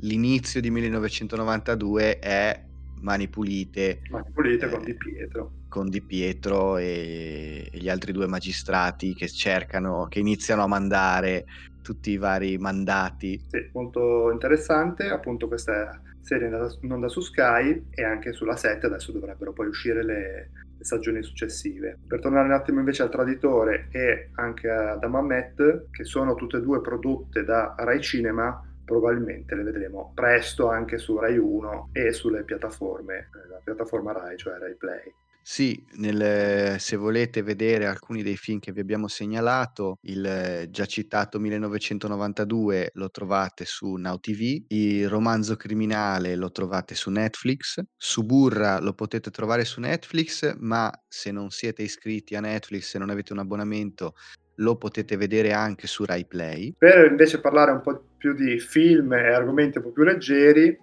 l'inizio 0.00 0.62
di 0.62 0.70
1992 0.70 2.18
è 2.20 2.64
Mani 3.02 3.28
Pulite. 3.28 4.00
Mani 4.08 4.30
Pulite 4.32 4.64
eh, 4.64 4.70
con 4.70 4.82
Di 4.82 4.96
Pietro. 4.96 5.57
Con 5.68 5.88
Di 5.88 6.02
Pietro 6.02 6.76
e, 6.76 7.68
gli 7.72 7.88
altri 7.88 8.12
due 8.12 8.26
magistrati 8.26 9.14
che 9.14 9.28
cercano, 9.28 10.06
che 10.08 10.18
iniziano 10.18 10.62
a 10.62 10.66
mandare 10.66 11.44
tutti 11.82 12.10
i 12.10 12.18
vari 12.18 12.58
mandati. 12.58 13.40
Sì, 13.48 13.68
molto 13.72 14.30
interessante. 14.30 15.08
Appunto 15.08 15.48
questa 15.48 16.00
serie 16.20 16.48
in 16.82 16.92
onda 16.92 17.08
su 17.08 17.20
Sky 17.20 17.86
e 17.90 18.04
anche 18.04 18.32
sulla 18.32 18.56
7 18.56 18.86
adesso 18.86 19.12
dovrebbero 19.12 19.52
poi 19.52 19.68
uscire 19.68 20.04
le, 20.04 20.50
le 20.76 20.84
stagioni 20.84 21.22
successive. 21.22 21.98
Per 22.06 22.20
tornare 22.20 22.46
un 22.46 22.52
attimo 22.52 22.78
invece 22.78 23.02
al 23.02 23.10
Traditore 23.10 23.88
e 23.90 24.30
anche 24.34 24.68
ad 24.70 25.02
Amamet, 25.02 25.86
che 25.90 26.04
sono 26.04 26.34
tutte 26.34 26.58
e 26.58 26.60
due 26.60 26.80
prodotte 26.80 27.44
da 27.44 27.74
Rai 27.78 28.00
Cinema, 28.00 28.62
probabilmente 28.84 29.54
le 29.54 29.64
vedremo 29.64 30.12
presto 30.14 30.68
anche 30.68 30.96
su 30.98 31.18
Rai 31.18 31.36
1 31.36 31.90
e 31.92 32.12
sulle 32.12 32.44
piattaforme, 32.44 33.16
eh, 33.16 33.48
la 33.48 33.60
piattaforma 33.62 34.12
Rai, 34.12 34.36
cioè 34.36 34.58
Rai 34.58 34.76
Play. 34.76 35.12
Sì, 35.50 35.82
nel, 35.94 36.78
se 36.78 36.96
volete 36.96 37.42
vedere 37.42 37.86
alcuni 37.86 38.22
dei 38.22 38.36
film 38.36 38.58
che 38.58 38.70
vi 38.70 38.80
abbiamo 38.80 39.08
segnalato, 39.08 39.96
il 40.02 40.66
già 40.68 40.84
citato 40.84 41.40
1992 41.40 42.90
lo 42.92 43.10
trovate 43.10 43.64
su 43.64 43.94
Now 43.94 44.18
TV, 44.20 44.64
il 44.68 45.08
romanzo 45.08 45.56
criminale 45.56 46.36
lo 46.36 46.50
trovate 46.50 46.94
su 46.94 47.08
Netflix, 47.08 47.80
Suburra 47.96 48.78
lo 48.78 48.92
potete 48.92 49.30
trovare 49.30 49.64
su 49.64 49.80
Netflix, 49.80 50.54
ma 50.58 50.92
se 51.08 51.30
non 51.30 51.48
siete 51.48 51.82
iscritti 51.82 52.36
a 52.36 52.40
Netflix, 52.40 52.90
se 52.90 52.98
non 52.98 53.08
avete 53.08 53.32
un 53.32 53.38
abbonamento, 53.38 54.16
lo 54.56 54.76
potete 54.76 55.16
vedere 55.16 55.54
anche 55.54 55.86
su 55.86 56.04
Rai 56.04 56.26
Play. 56.26 56.74
Per 56.76 57.06
invece 57.10 57.40
parlare 57.40 57.70
un 57.70 57.80
po' 57.80 58.04
più 58.18 58.34
di 58.34 58.58
film 58.60 59.14
e 59.14 59.32
argomenti 59.32 59.78
un 59.78 59.84
po' 59.84 59.92
più 59.92 60.02
leggeri, 60.02 60.76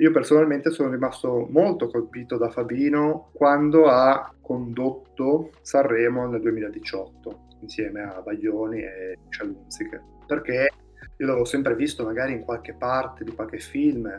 io 0.00 0.10
personalmente 0.10 0.70
sono 0.70 0.90
rimasto 0.90 1.46
molto 1.50 1.88
colpito 1.88 2.36
da 2.36 2.48
Fabino 2.48 3.30
quando 3.32 3.86
ha 3.86 4.32
condotto 4.40 5.50
Sanremo 5.60 6.26
nel 6.26 6.40
2018 6.40 7.48
insieme 7.60 8.02
a 8.02 8.20
Baglioni 8.20 8.80
e 8.80 9.18
Cialunziche 9.28 10.02
perché 10.26 10.68
io 11.16 11.26
l'avevo 11.26 11.44
sempre 11.44 11.74
visto 11.74 12.04
magari 12.04 12.32
in 12.32 12.44
qualche 12.44 12.74
parte 12.74 13.24
di 13.24 13.32
qualche 13.32 13.58
film 13.58 14.10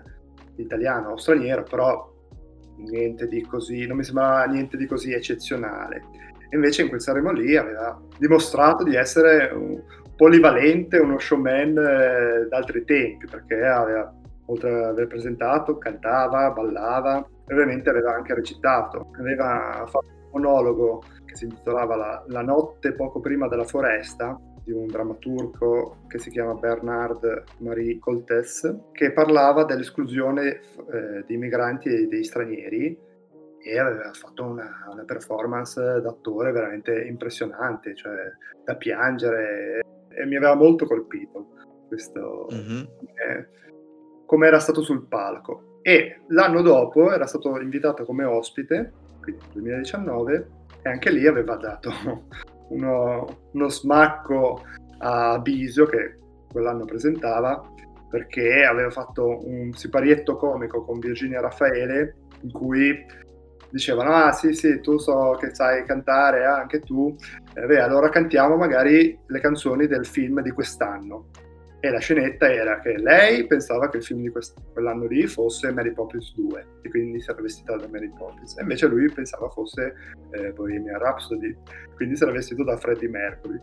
italiano 0.58 1.12
o 1.12 1.18
straniero 1.18 1.64
però 1.64 2.12
niente 2.78 3.28
di 3.28 3.42
così 3.42 3.86
non 3.86 3.98
mi 3.98 4.04
sembrava 4.04 4.46
niente 4.46 4.78
di 4.78 4.86
così 4.86 5.14
eccezionale. 5.14 6.04
Invece 6.52 6.84
in 6.84 6.90
quel 6.90 7.02
Sanremo 7.02 7.32
lì 7.32 7.56
aveva 7.56 8.00
dimostrato 8.18 8.84
di 8.84 8.96
essere 8.96 9.52
un 9.54 9.82
polivalente, 10.16 10.98
uno 10.98 11.18
showman 11.18 11.78
eh, 11.78 12.48
d'altri 12.50 12.84
tempi, 12.84 13.26
perché 13.26 13.64
aveva, 13.64 14.14
oltre 14.52 14.74
ad 14.74 14.84
aver 14.92 15.08
presentato, 15.08 15.78
cantava, 15.78 16.52
ballava 16.52 17.26
e 17.48 17.54
ovviamente 17.54 17.90
aveva 17.90 18.14
anche 18.14 18.34
recitato. 18.34 19.12
Aveva 19.18 19.84
fatto 19.88 20.06
un 20.08 20.42
monologo 20.42 21.02
che 21.26 21.36
si 21.36 21.46
intitolava 21.46 21.96
La, 21.96 22.24
La 22.28 22.42
notte 22.42 22.94
poco 22.94 23.20
prima 23.20 23.48
della 23.48 23.64
foresta, 23.64 24.40
di 24.64 24.72
un 24.72 24.88
drammaturgo 24.88 26.04
che 26.08 26.20
si 26.20 26.30
chiama 26.30 26.54
Bernard 26.54 27.44
Marie 27.60 27.98
Coltes, 28.00 28.90
che 28.92 29.12
parlava 29.12 29.64
dell'esclusione 29.64 30.48
eh, 30.50 31.24
di 31.26 31.38
migranti 31.38 31.90
e 31.90 32.08
dei 32.08 32.24
stranieri 32.24 33.10
e 33.64 33.80
aveva 33.80 34.12
fatto 34.14 34.44
una, 34.44 34.88
una 34.92 35.04
performance 35.04 35.80
d'attore 36.02 36.52
veramente 36.52 37.00
impressionante, 37.04 37.96
cioè 37.96 38.18
da 38.64 38.76
piangere 38.76 39.82
e 40.10 40.26
mi 40.26 40.36
aveva 40.36 40.56
molto 40.56 40.86
colpito 40.86 41.48
questo 41.88 42.48
mm-hmm. 42.52 42.84
eh, 43.30 43.48
come 44.32 44.48
era 44.48 44.62
stato 44.62 44.82
sul 44.82 45.08
palco. 45.08 45.80
E 45.82 46.22
l'anno 46.30 46.62
dopo 46.62 47.12
era 47.12 47.28
stato 47.28 47.60
invitato 47.60 48.06
come 48.06 48.24
ospite 48.24 48.94
quindi 49.20 49.42
nel 49.42 49.52
2019 49.52 50.48
e 50.84 50.90
anche 50.90 51.12
lì 51.12 51.28
aveva 51.28 51.58
dato 51.58 51.92
uno, 52.70 53.28
uno 53.52 53.68
smacco 53.68 54.64
a 55.00 55.38
Bisio 55.40 55.86
che 55.86 56.18
quell'anno 56.50 56.86
presentava 56.86 57.62
perché 58.10 58.64
aveva 58.64 58.90
fatto 58.90 59.46
un 59.46 59.74
siparietto 59.74 60.38
comico 60.38 60.86
con 60.86 61.00
Virginia 61.00 61.42
Raffaele 61.42 62.16
in 62.42 62.52
cui 62.54 63.06
dicevano 63.70 64.12
ah 64.12 64.32
sì 64.32 64.54
sì 64.54 64.80
tu 64.80 64.98
so 64.98 65.36
che 65.40 65.54
sai 65.54 65.86
cantare 65.86 66.46
anche 66.46 66.80
tu 66.80 67.14
eh, 67.54 67.66
beh 67.66 67.82
allora 67.82 68.08
cantiamo 68.08 68.56
magari 68.56 69.18
le 69.26 69.40
canzoni 69.42 69.88
del 69.88 70.06
film 70.06 70.42
di 70.42 70.52
quest'anno 70.52 71.28
e 71.84 71.90
la 71.90 71.98
scenetta 71.98 72.48
era 72.52 72.80
che 72.80 72.96
lei 72.96 73.48
pensava 73.48 73.90
che 73.90 73.98
il 73.98 74.04
film 74.04 74.22
di 74.22 74.32
quell'anno 74.72 75.08
lì 75.08 75.26
fosse 75.26 75.72
Mary 75.72 75.92
Poppins 75.92 76.32
2 76.36 76.66
e 76.84 76.90
quindi 76.90 77.20
si 77.20 77.32
era 77.32 77.42
vestita 77.42 77.76
da 77.76 77.88
Mary 77.88 78.12
Poppins. 78.16 78.56
E 78.60 78.62
invece 78.62 78.86
lui 78.86 79.12
pensava 79.12 79.50
fosse 79.50 79.96
eh, 80.30 80.52
Bohemian 80.52 81.00
Rhapsody 81.00 81.58
quindi 81.96 82.16
si 82.16 82.24
era 82.24 82.32
vestito 82.32 82.64
da 82.64 82.78
Freddie 82.78 83.10
Mercury. 83.10 83.60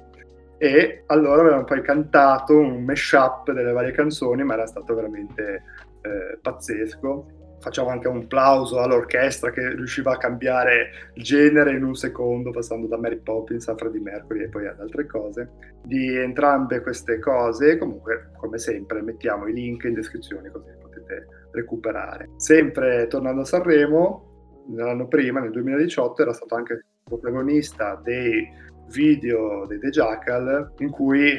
E 0.58 1.04
allora 1.06 1.42
avevano 1.42 1.62
poi 1.62 1.80
cantato 1.80 2.58
un 2.58 2.82
mashup 2.82 3.52
delle 3.52 3.70
varie 3.70 3.92
canzoni 3.92 4.42
ma 4.42 4.54
era 4.54 4.66
stato 4.66 4.96
veramente 4.96 5.62
eh, 6.02 6.38
pazzesco 6.42 7.37
facciamo 7.60 7.88
anche 7.88 8.08
un 8.08 8.26
plauso 8.26 8.80
all'orchestra 8.80 9.50
che 9.50 9.74
riusciva 9.74 10.12
a 10.12 10.16
cambiare 10.16 11.10
genere 11.14 11.76
in 11.76 11.84
un 11.84 11.94
secondo, 11.94 12.50
passando 12.50 12.86
da 12.86 12.98
Mary 12.98 13.18
Poppins 13.18 13.68
a 13.68 13.76
Freddie 13.76 14.00
Mercury 14.00 14.44
e 14.44 14.48
poi 14.48 14.66
ad 14.66 14.80
altre 14.80 15.06
cose. 15.06 15.50
Di 15.82 16.16
entrambe 16.16 16.80
queste 16.80 17.18
cose, 17.18 17.78
comunque, 17.78 18.30
come 18.36 18.58
sempre, 18.58 19.02
mettiamo 19.02 19.46
i 19.46 19.52
link 19.52 19.84
in 19.84 19.94
descrizione 19.94 20.50
così 20.50 20.70
potete 20.80 21.26
recuperare. 21.52 22.30
Sempre 22.36 23.06
tornando 23.06 23.42
a 23.42 23.44
Sanremo, 23.44 24.64
l'anno 24.74 25.06
prima, 25.06 25.40
nel 25.40 25.52
2018, 25.52 26.22
era 26.22 26.32
stato 26.32 26.54
anche 26.54 26.84
protagonista 27.04 28.00
dei 28.02 28.46
video 28.90 29.66
dei 29.66 29.78
The 29.78 29.90
Jackal 29.90 30.72
in 30.78 30.90
cui 30.90 31.38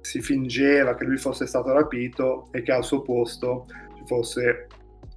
si 0.00 0.20
fingeva 0.20 0.94
che 0.94 1.04
lui 1.04 1.16
fosse 1.16 1.46
stato 1.46 1.72
rapito 1.72 2.48
e 2.52 2.62
che 2.62 2.72
al 2.72 2.84
suo 2.84 3.02
posto 3.02 3.66
ci 3.96 4.04
fosse 4.06 4.66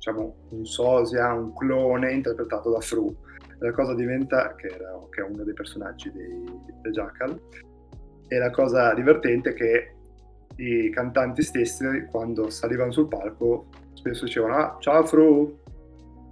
diciamo, 0.08 0.36
un 0.50 0.66
sosia, 0.66 1.34
un 1.34 1.54
clone 1.54 2.14
interpretato 2.14 2.72
da 2.72 2.80
Fru. 2.80 3.14
La 3.60 3.72
cosa 3.72 3.94
diventa, 3.94 4.56
che, 4.56 4.68
era, 4.68 4.98
che 5.10 5.22
è 5.22 5.24
uno 5.24 5.44
dei 5.44 5.54
personaggi 5.54 6.12
dei, 6.12 6.44
dei 6.82 6.92
Jackal, 6.92 7.40
e 8.28 8.38
la 8.38 8.52
cosa 8.52 8.94
divertente 8.94 9.50
è 9.50 9.54
che 9.54 9.96
i 10.58 10.90
cantanti 10.90 11.42
stessi, 11.42 12.06
quando 12.10 12.50
salivano 12.50 12.92
sul 12.92 13.08
palco, 13.08 13.68
spesso 13.94 14.26
dicevano 14.26 14.56
ah, 14.56 14.78
ciao 14.80 15.06
Fru, 15.06 15.60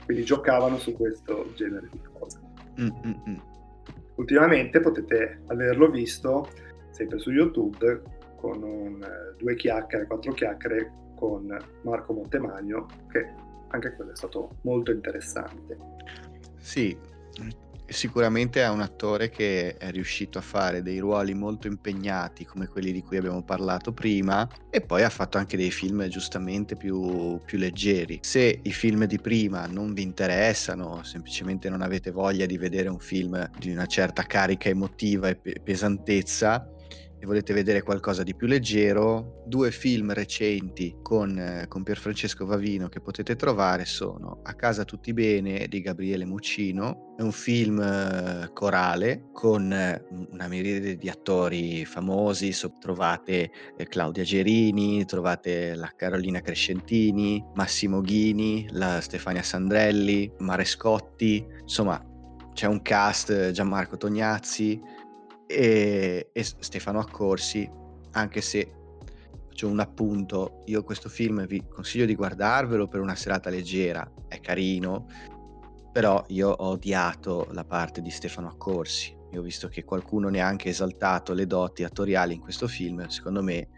quindi 0.05 0.23
giocavano 0.23 0.77
su 0.77 0.93
questo 0.93 1.51
genere 1.55 1.89
di 1.91 1.99
cose. 2.13 2.39
Mm-mm. 2.79 3.41
Ultimamente 4.15 4.79
potete 4.79 5.41
averlo 5.47 5.89
visto 5.89 6.47
sempre 6.91 7.19
su 7.19 7.31
YouTube 7.31 8.01
con 8.37 8.61
un, 8.61 9.05
due 9.37 9.55
chiacchiere, 9.55 10.05
quattro 10.05 10.31
chiacchiere 10.31 10.91
con 11.15 11.57
Marco 11.81 12.13
Montemagno 12.13 12.85
che 13.09 13.43
anche 13.69 13.95
quello 13.95 14.11
è 14.11 14.15
stato 14.15 14.57
molto 14.61 14.91
interessante. 14.91 15.77
Sì, 16.57 16.97
sicuramente 17.87 18.61
è 18.61 18.69
un 18.69 18.81
attore 18.81 19.29
che 19.29 19.75
è 19.77 19.91
riuscito 19.91 20.37
a 20.37 20.41
fare 20.41 20.81
dei 20.81 20.99
ruoli 20.99 21.33
molto 21.33 21.67
impegnati 21.67 22.45
come 22.45 22.67
quelli 22.67 22.91
di 22.91 23.01
cui 23.01 23.17
abbiamo 23.17 23.43
parlato 23.43 23.93
prima 23.93 24.47
e 24.69 24.81
poi 24.81 25.03
ha 25.03 25.09
fatto 25.09 25.37
anche 25.37 25.57
dei 25.57 25.71
film 25.71 26.07
giustamente 26.07 26.75
più, 26.75 27.39
più 27.45 27.57
leggeri. 27.57 28.19
Se 28.21 28.59
i 28.61 28.71
film 28.71 29.05
di 29.05 29.19
prima 29.19 29.67
non 29.67 29.93
vi 29.93 30.01
interessano, 30.01 31.03
semplicemente 31.03 31.69
non 31.69 31.81
avete 31.81 32.11
voglia 32.11 32.45
di 32.45 32.57
vedere 32.57 32.89
un 32.89 32.99
film 32.99 33.49
di 33.59 33.71
una 33.71 33.85
certa 33.85 34.23
carica 34.23 34.69
emotiva 34.69 35.29
e 35.29 35.35
pesantezza, 35.35 36.67
e 37.25 37.27
volete 37.27 37.53
vedere 37.53 37.81
qualcosa 37.81 38.21
di 38.21 38.35
più 38.35 38.45
leggero, 38.45 39.41
due 39.47 39.71
film 39.71 40.13
recenti 40.13 40.95
con, 41.01 41.37
eh, 41.37 41.65
con 41.67 41.81
Pierfrancesco 41.81 42.45
Vavino 42.45 42.87
che 42.87 43.01
potete 43.01 43.35
trovare 43.35 43.85
sono 43.85 44.41
A 44.43 44.53
casa 44.53 44.85
tutti 44.85 45.11
bene 45.11 45.65
di 45.67 45.81
Gabriele 45.81 46.25
Muccino, 46.25 47.15
è 47.17 47.23
un 47.23 47.31
film 47.31 47.79
eh, 47.81 48.51
corale 48.53 49.29
con 49.33 49.73
eh, 49.73 50.05
una 50.31 50.47
miriade 50.47 50.97
di 50.97 51.09
attori 51.09 51.83
famosi, 51.83 52.51
so, 52.53 52.71
trovate 52.79 53.49
eh, 53.75 53.87
Claudia 53.87 54.23
Gerini, 54.23 55.03
trovate 55.05 55.73
la 55.73 55.91
Carolina 55.95 56.41
Crescentini, 56.41 57.43
Massimo 57.55 58.01
Ghini, 58.01 58.67
la 58.69 59.01
Stefania 59.01 59.41
Sandrelli, 59.41 60.31
Marescotti, 60.37 61.43
insomma 61.61 61.99
c'è 62.53 62.67
un 62.67 62.81
cast 62.81 63.51
Gianmarco 63.51 63.97
Tognazzi, 63.97 64.81
e, 65.47 66.29
e 66.31 66.43
Stefano 66.43 66.99
Accorsi, 66.99 67.69
anche 68.11 68.41
se 68.41 68.71
faccio 69.47 69.67
un 69.67 69.79
appunto, 69.79 70.63
io 70.65 70.83
questo 70.83 71.07
film 71.07 71.45
vi 71.47 71.63
consiglio 71.67 72.05
di 72.05 72.15
guardarvelo 72.15 72.87
per 72.87 72.99
una 72.99 73.15
serata 73.15 73.49
leggera, 73.49 74.09
è 74.27 74.39
carino, 74.41 75.07
però 75.91 76.23
io 76.27 76.49
ho 76.49 76.71
odiato 76.71 77.47
la 77.51 77.63
parte 77.63 78.01
di 78.01 78.09
Stefano 78.09 78.49
Accorsi. 78.49 79.15
Io 79.31 79.39
ho 79.39 79.43
visto 79.43 79.67
che 79.69 79.83
qualcuno 79.83 80.29
ne 80.29 80.41
ha 80.41 80.47
anche 80.47 80.69
esaltato 80.69 81.33
le 81.33 81.47
doti 81.47 81.83
attoriali 81.83 82.33
in 82.33 82.41
questo 82.41 82.67
film, 82.67 83.07
secondo 83.07 83.41
me 83.41 83.69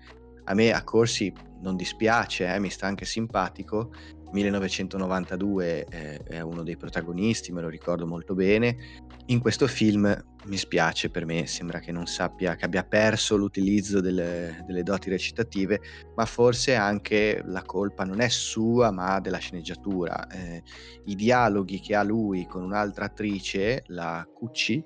a 0.46 0.54
me 0.54 0.72
Accorsi 0.72 1.32
non 1.62 1.76
dispiace, 1.76 2.52
eh, 2.52 2.60
mi 2.60 2.70
sta 2.70 2.88
anche 2.88 3.06
simpatico, 3.06 3.92
1992 4.32 5.86
è, 5.86 6.24
è 6.24 6.42
uno 6.42 6.64
dei 6.64 6.78
protagonisti, 6.78 7.52
me 7.52 7.62
lo 7.62 7.70
ricordo 7.70 8.06
molto 8.06 8.34
bene. 8.34 9.06
In 9.30 9.42
questo 9.42 9.68
film 9.68 10.26
mi 10.46 10.56
spiace 10.56 11.10
per 11.10 11.26
me, 11.26 11.48
sembra 11.48 11.80
che 11.80 11.92
non 11.92 12.06
sappia, 12.06 12.56
che 12.56 12.64
abbia 12.64 12.86
perso 12.86 13.36
l'utilizzo 13.36 14.00
delle, 14.00 14.64
delle 14.66 14.84
doti 14.84 15.10
recitative, 15.10 15.82
ma 16.16 16.26
forse 16.26 16.76
anche 16.76 17.42
la 17.44 17.62
colpa 17.64 18.06
non 18.06 18.22
è 18.22 18.30
sua, 18.30 18.90
ma 18.90 19.20
della 19.20 19.40
sceneggiatura. 19.40 20.28
Eh, 20.28 20.64
I 21.08 21.16
dialoghi 21.16 21.82
che 21.82 21.94
ha 21.96 22.04
lui 22.04 22.46
con 22.46 22.64
un'altra 22.64 23.06
attrice, 23.06 23.84
la 23.88 24.26
Cucci, 24.34 24.82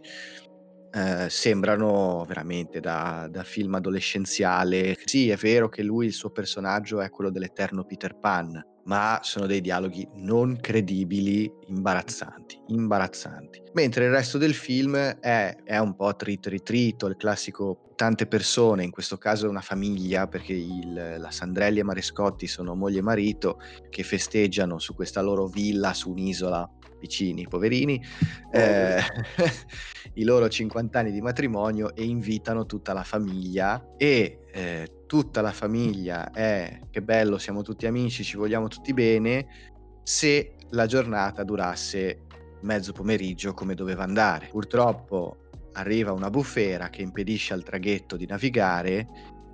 eh, 0.93 1.29
sembrano 1.29 2.25
veramente 2.27 2.79
da, 2.79 3.27
da, 3.29 3.43
film 3.43 3.75
adolescenziale. 3.75 4.97
Sì, 5.05 5.29
è 5.29 5.35
vero 5.35 5.69
che 5.69 5.83
lui, 5.83 6.07
il 6.07 6.13
suo 6.13 6.29
personaggio, 6.29 7.01
è 7.01 7.09
quello 7.09 7.29
dell'eterno 7.29 7.85
Peter 7.85 8.17
Pan, 8.17 8.61
ma 8.85 9.19
sono 9.21 9.45
dei 9.45 9.61
dialoghi 9.61 10.07
non 10.15 10.57
credibili, 10.59 11.51
imbarazzanti, 11.67 12.59
imbarazzanti. 12.67 13.61
Mentre 13.73 14.05
il 14.05 14.11
resto 14.11 14.37
del 14.37 14.53
film 14.53 14.95
è, 14.97 15.55
è 15.63 15.77
un 15.77 15.95
po' 15.95 16.15
trito 16.15 16.49
ritrito, 16.49 17.07
il 17.07 17.15
classico 17.15 17.93
tante 17.95 18.25
persone, 18.25 18.83
in 18.83 18.91
questo 18.91 19.17
caso 19.17 19.47
una 19.47 19.61
famiglia, 19.61 20.27
perché 20.27 20.53
il, 20.53 21.15
la 21.19 21.31
Sandrelli 21.31 21.79
e 21.79 21.83
Marescotti 21.83 22.47
sono 22.47 22.75
moglie 22.75 22.99
e 22.99 23.03
marito, 23.03 23.59
che 23.89 24.03
festeggiano 24.03 24.79
su 24.79 24.95
questa 24.95 25.21
loro 25.21 25.45
villa 25.45 25.93
su 25.93 26.09
un'isola 26.09 26.69
vicini, 27.01 27.47
poverini, 27.47 28.01
eh, 28.51 29.01
i 30.13 30.23
loro 30.23 30.47
50 30.47 30.99
anni 30.99 31.11
di 31.11 31.19
matrimonio 31.19 31.93
e 31.95 32.03
invitano 32.03 32.65
tutta 32.65 32.93
la 32.93 33.03
famiglia 33.03 33.95
e 33.97 34.45
eh, 34.53 35.03
tutta 35.07 35.41
la 35.41 35.51
famiglia 35.51 36.31
è 36.31 36.79
che 36.89 37.01
bello, 37.01 37.37
siamo 37.37 37.63
tutti 37.63 37.87
amici, 37.87 38.23
ci 38.23 38.37
vogliamo 38.37 38.67
tutti 38.67 38.93
bene, 38.93 39.47
se 40.03 40.55
la 40.69 40.85
giornata 40.85 41.43
durasse 41.43 42.27
mezzo 42.61 42.93
pomeriggio 42.93 43.53
come 43.53 43.73
doveva 43.73 44.03
andare. 44.03 44.47
Purtroppo 44.49 45.49
arriva 45.73 46.11
una 46.11 46.29
bufera 46.29 46.89
che 46.89 47.01
impedisce 47.01 47.53
al 47.53 47.63
traghetto 47.63 48.15
di 48.15 48.25
navigare 48.25 49.07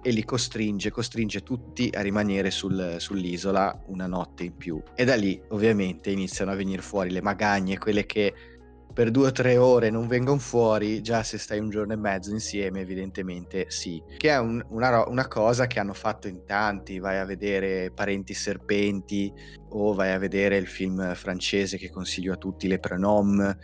e 0.08 0.12
li 0.12 0.24
costringe, 0.24 0.90
costringe 0.90 1.44
tutti 1.44 1.92
a 1.94 2.00
rimanere 2.00 2.50
sul, 2.50 2.96
sull'isola 2.98 3.84
una 3.88 4.08
notte 4.08 4.46
in 4.46 4.56
più. 4.56 4.82
E 4.96 5.04
da 5.04 5.16
lì 5.16 5.38
ovviamente 5.50 6.12
iniziano 6.12 6.52
a 6.52 6.56
venire 6.56 6.82
fuori 6.82 7.12
le 7.12 7.22
magagne, 7.22 7.78
quelle 7.78 8.06
che 8.06 8.34
per 8.94 9.12
due 9.12 9.28
o 9.28 9.32
tre 9.34 9.58
ore 9.58 9.90
non 9.90 10.08
vengono 10.08 10.40
fuori, 10.40 11.02
già 11.02 11.24
se 11.24 11.38
stai 11.38 11.60
un 11.60 11.70
giorno 11.70 11.92
e 11.92 11.98
mezzo 11.98 12.32
insieme, 12.32 12.80
evidentemente 12.80 13.66
sì. 13.68 14.02
Che 14.16 14.30
è 14.30 14.40
un, 14.40 14.64
una, 14.70 15.06
una, 15.10 15.28
cosa 15.28 15.68
che 15.68 15.78
hanno 15.78 15.94
fatto 15.94 16.30
in 16.30 16.46
tanti, 16.46 17.00
vai 17.00 17.18
a 17.18 17.26
vedere 17.26 17.92
Parenti 17.92 18.34
Serpenti 18.34 19.30
o 19.72 19.94
vai 19.94 20.14
a 20.14 20.18
vedere 20.18 20.56
il 20.56 20.68
film 20.68 21.16
francese 21.16 21.78
che 21.78 21.90
consiglio 21.90 22.32
a 22.32 22.38
tutti, 22.38 22.70
Le 22.70 22.80
Prenom, 22.80 23.58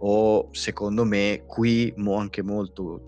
o 0.00 0.48
secondo 0.52 1.04
me 1.04 1.44
qui 1.46 1.94
anche 1.96 2.42
molto 2.42 3.07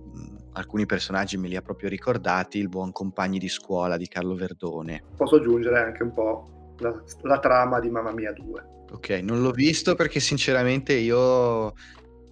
alcuni 0.52 0.86
personaggi 0.86 1.36
me 1.36 1.48
li 1.48 1.56
ha 1.56 1.62
proprio 1.62 1.88
ricordati 1.88 2.58
il 2.58 2.68
buon 2.68 2.92
compagni 2.92 3.38
di 3.38 3.48
scuola 3.48 3.96
di 3.96 4.08
Carlo 4.08 4.34
Verdone. 4.34 5.02
Posso 5.16 5.36
aggiungere 5.36 5.78
anche 5.78 6.02
un 6.02 6.12
po' 6.12 6.74
la, 6.78 6.94
la 7.22 7.38
trama 7.38 7.80
di 7.80 7.90
Mamma 7.90 8.12
Mia 8.12 8.32
2 8.32 8.78
Ok, 8.92 9.10
non 9.22 9.40
l'ho 9.40 9.52
visto 9.52 9.94
perché 9.94 10.18
sinceramente 10.18 10.94
io 10.94 11.72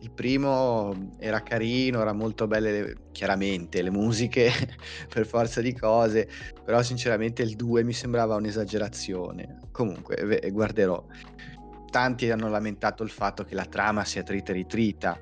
il 0.00 0.10
primo 0.12 1.14
era 1.18 1.40
carino, 1.42 2.00
era 2.00 2.12
molto 2.12 2.48
belle 2.48 2.96
chiaramente 3.12 3.80
le 3.80 3.90
musiche 3.90 4.50
per 5.08 5.24
forza 5.24 5.60
di 5.60 5.72
cose, 5.72 6.28
però 6.64 6.82
sinceramente 6.82 7.42
il 7.42 7.54
2 7.54 7.84
mi 7.84 7.92
sembrava 7.92 8.34
un'esagerazione. 8.34 9.60
Comunque 9.70 10.50
guarderò. 10.50 11.04
Tanti 11.90 12.28
hanno 12.30 12.48
lamentato 12.48 13.04
il 13.04 13.10
fatto 13.10 13.44
che 13.44 13.54
la 13.54 13.64
trama 13.64 14.04
sia 14.04 14.24
trita 14.24 14.50
e 14.50 14.56
ritrita. 14.56 15.18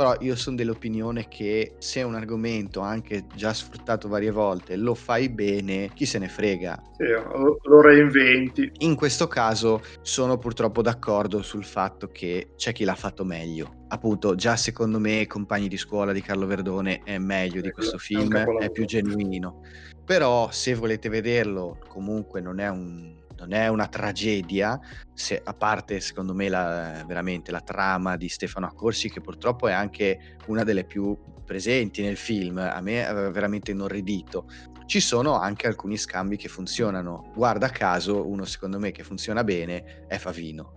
Però 0.00 0.16
io 0.20 0.34
sono 0.34 0.56
dell'opinione 0.56 1.28
che 1.28 1.74
se 1.76 2.00
è 2.00 2.04
un 2.04 2.14
argomento 2.14 2.80
anche 2.80 3.26
già 3.34 3.52
sfruttato 3.52 4.08
varie 4.08 4.30
volte 4.30 4.76
lo 4.76 4.94
fai 4.94 5.28
bene, 5.28 5.90
chi 5.92 6.06
se 6.06 6.18
ne 6.18 6.26
frega. 6.26 6.82
Sì, 6.96 7.04
lo 7.04 7.80
reinventi. 7.82 8.72
In 8.78 8.94
questo 8.94 9.26
caso 9.26 9.82
sono 10.00 10.38
purtroppo 10.38 10.80
d'accordo 10.80 11.42
sul 11.42 11.64
fatto 11.64 12.08
che 12.08 12.52
c'è 12.56 12.72
chi 12.72 12.84
l'ha 12.84 12.94
fatto 12.94 13.26
meglio. 13.26 13.84
Appunto, 13.88 14.36
già 14.36 14.56
secondo 14.56 14.98
me 14.98 15.26
Compagni 15.26 15.68
di 15.68 15.76
scuola 15.76 16.12
di 16.12 16.22
Carlo 16.22 16.46
Verdone 16.46 17.02
è 17.04 17.18
meglio 17.18 17.60
di 17.60 17.70
questo 17.70 17.98
film, 17.98 18.34
è 18.58 18.70
più 18.70 18.86
genuino. 18.86 19.60
Però 20.06 20.50
se 20.50 20.74
volete 20.74 21.10
vederlo, 21.10 21.76
comunque 21.88 22.40
non 22.40 22.58
è 22.58 22.70
un 22.70 23.19
non 23.40 23.52
è 23.52 23.68
una 23.68 23.88
tragedia, 23.88 24.78
se, 25.14 25.40
a 25.42 25.54
parte 25.54 26.00
secondo 26.00 26.34
me 26.34 26.48
la, 26.48 27.04
veramente 27.06 27.50
la 27.50 27.60
trama 27.60 28.16
di 28.16 28.28
Stefano 28.28 28.66
Accorsi, 28.66 29.10
che 29.10 29.20
purtroppo 29.20 29.66
è 29.66 29.72
anche 29.72 30.36
una 30.46 30.62
delle 30.62 30.84
più 30.84 31.16
presenti 31.44 32.02
nel 32.02 32.16
film, 32.16 32.58
a 32.58 32.80
me 32.80 33.06
aveva 33.06 33.30
veramente 33.30 33.70
inorridito. 33.70 34.46
Ci 34.86 35.00
sono 35.00 35.38
anche 35.38 35.66
alcuni 35.66 35.96
scambi 35.96 36.36
che 36.36 36.48
funzionano. 36.48 37.32
Guarda 37.34 37.68
caso, 37.68 38.28
uno 38.28 38.44
secondo 38.44 38.78
me 38.78 38.90
che 38.90 39.04
funziona 39.04 39.42
bene 39.44 40.06
è 40.06 40.18
Favino. 40.18 40.74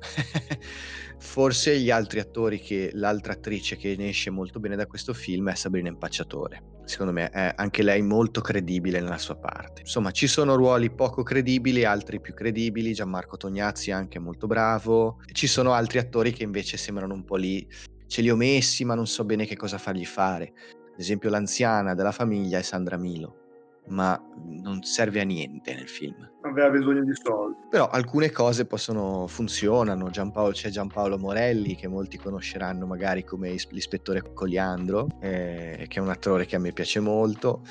Forse 1.17 1.79
gli 1.79 1.89
altri 1.89 2.19
attori 2.19 2.59
che 2.59 2.91
l'altra 2.93 3.33
attrice 3.33 3.75
che 3.75 3.95
ne 3.97 4.09
esce 4.09 4.29
molto 4.29 4.59
bene 4.59 4.75
da 4.75 4.87
questo 4.87 5.13
film 5.13 5.49
è 5.49 5.55
Sabrina 5.55 5.89
Impacciatore 5.89 6.72
secondo 6.85 7.11
me 7.11 7.29
è 7.29 7.53
anche 7.55 7.83
lei 7.83 8.01
molto 8.01 8.41
credibile 8.41 8.99
nella 8.99 9.17
sua 9.17 9.35
parte. 9.35 9.81
Insomma, 9.81 10.11
ci 10.11 10.27
sono 10.27 10.55
ruoli 10.55 10.89
poco 10.91 11.23
credibili, 11.23 11.85
altri 11.85 12.19
più 12.19 12.33
credibili, 12.33 12.93
Gianmarco 12.93 13.37
Tognazzi 13.37 13.89
è 13.91 13.93
anche 13.93 14.19
molto 14.19 14.47
bravo, 14.47 15.19
ci 15.31 15.47
sono 15.47 15.73
altri 15.73 15.99
attori 15.99 16.31
che 16.31 16.43
invece 16.43 16.77
sembrano 16.77 17.13
un 17.13 17.23
po' 17.23 17.35
lì, 17.35 17.67
ce 18.07 18.21
li 18.21 18.29
ho 18.29 18.35
messi 18.35 18.85
ma 18.85 18.95
non 18.95 19.07
so 19.07 19.23
bene 19.25 19.45
che 19.45 19.55
cosa 19.55 19.77
fargli 19.77 20.05
fare. 20.05 20.53
Ad 20.93 20.99
esempio 20.99 21.29
l'anziana 21.29 21.95
della 21.95 22.11
famiglia 22.11 22.59
è 22.59 22.61
Sandra 22.61 22.97
Milo 22.97 23.42
ma 23.87 24.19
non 24.45 24.83
serve 24.83 25.21
a 25.21 25.23
niente 25.23 25.73
nel 25.73 25.87
film. 25.87 26.29
Aveva 26.41 26.69
bisogno 26.69 27.03
di 27.03 27.13
soldi. 27.13 27.57
Però 27.69 27.87
alcune 27.87 28.31
cose 28.31 28.65
possono, 28.65 29.27
funzionano. 29.27 30.09
Giampaolo, 30.09 30.51
c'è 30.51 30.69
Giampaolo 30.69 31.17
Morelli, 31.17 31.75
che 31.75 31.87
molti 31.87 32.17
conosceranno 32.17 32.85
magari 32.85 33.23
come 33.23 33.55
l'ispettore 33.69 34.33
Coliandro, 34.33 35.07
eh, 35.19 35.85
che 35.87 35.99
è 35.99 36.01
un 36.01 36.09
attore 36.09 36.45
che 36.45 36.55
a 36.55 36.59
me 36.59 36.71
piace 36.71 36.99
molto. 36.99 37.61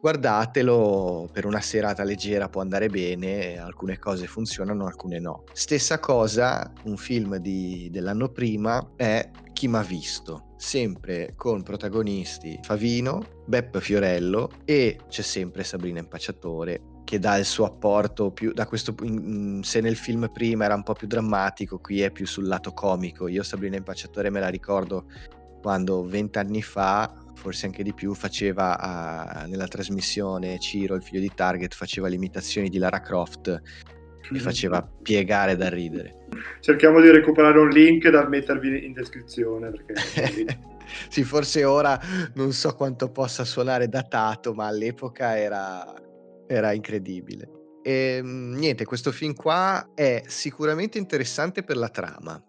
Guardatelo 0.00 1.28
per 1.30 1.44
una 1.44 1.60
serata 1.60 2.04
leggera 2.04 2.48
può 2.48 2.62
andare 2.62 2.88
bene, 2.88 3.58
alcune 3.58 3.98
cose 3.98 4.26
funzionano, 4.26 4.86
alcune 4.86 5.18
no. 5.18 5.44
Stessa 5.52 5.98
cosa, 5.98 6.72
un 6.84 6.96
film 6.96 7.36
di, 7.36 7.90
dell'anno 7.92 8.30
prima 8.30 8.92
è 8.96 9.28
Chi 9.52 9.68
m'ha 9.68 9.82
visto, 9.82 10.54
sempre 10.56 11.34
con 11.36 11.62
protagonisti 11.62 12.58
Favino, 12.62 13.42
Beppe 13.44 13.82
Fiorello 13.82 14.48
e 14.64 15.00
c'è 15.06 15.20
sempre 15.20 15.64
Sabrina 15.64 15.98
Impacciatore 15.98 16.80
che 17.04 17.18
dà 17.18 17.36
il 17.36 17.44
suo 17.44 17.66
apporto 17.66 18.30
più 18.30 18.52
da 18.52 18.66
questo 18.66 18.94
se 19.60 19.80
nel 19.80 19.96
film 19.96 20.30
prima 20.32 20.64
era 20.64 20.76
un 20.76 20.82
po' 20.82 20.94
più 20.94 21.08
drammatico, 21.08 21.78
qui 21.78 22.00
è 22.00 22.10
più 22.10 22.26
sul 22.26 22.46
lato 22.46 22.72
comico. 22.72 23.28
Io 23.28 23.42
Sabrina 23.42 23.76
Impacciatore 23.76 24.30
me 24.30 24.40
la 24.40 24.48
ricordo 24.48 25.04
quando 25.60 26.04
vent'anni 26.04 26.62
fa 26.62 27.12
forse 27.40 27.66
anche 27.66 27.82
di 27.82 27.94
più, 27.94 28.14
faceva 28.14 28.78
a, 28.78 29.46
nella 29.46 29.66
trasmissione 29.66 30.58
Ciro, 30.60 30.94
il 30.94 31.02
figlio 31.02 31.20
di 31.20 31.32
Target, 31.34 31.74
faceva 31.74 32.08
le 32.08 32.16
imitazioni 32.16 32.68
di 32.68 32.78
Lara 32.78 33.00
Croft 33.00 33.62
mi 34.30 34.38
faceva 34.38 34.82
piegare 35.02 35.56
da 35.56 35.68
ridere. 35.68 36.26
Cerchiamo 36.60 37.00
di 37.00 37.10
recuperare 37.10 37.58
un 37.58 37.68
link 37.68 38.08
da 38.08 38.28
mettervi 38.28 38.84
in 38.84 38.92
descrizione. 38.92 39.70
Perché... 39.70 40.58
sì, 41.08 41.24
forse 41.24 41.64
ora 41.64 41.98
non 42.34 42.52
so 42.52 42.74
quanto 42.74 43.10
possa 43.10 43.44
suonare 43.44 43.88
datato, 43.88 44.54
ma 44.54 44.66
all'epoca 44.66 45.36
era, 45.36 45.84
era 46.46 46.72
incredibile. 46.72 47.48
E 47.82 48.18
ehm, 48.18 48.54
niente, 48.56 48.84
questo 48.84 49.10
film 49.10 49.34
qua 49.34 49.90
è 49.94 50.22
sicuramente 50.26 50.98
interessante 50.98 51.62
per 51.62 51.76
la 51.76 51.88
trama, 51.88 52.40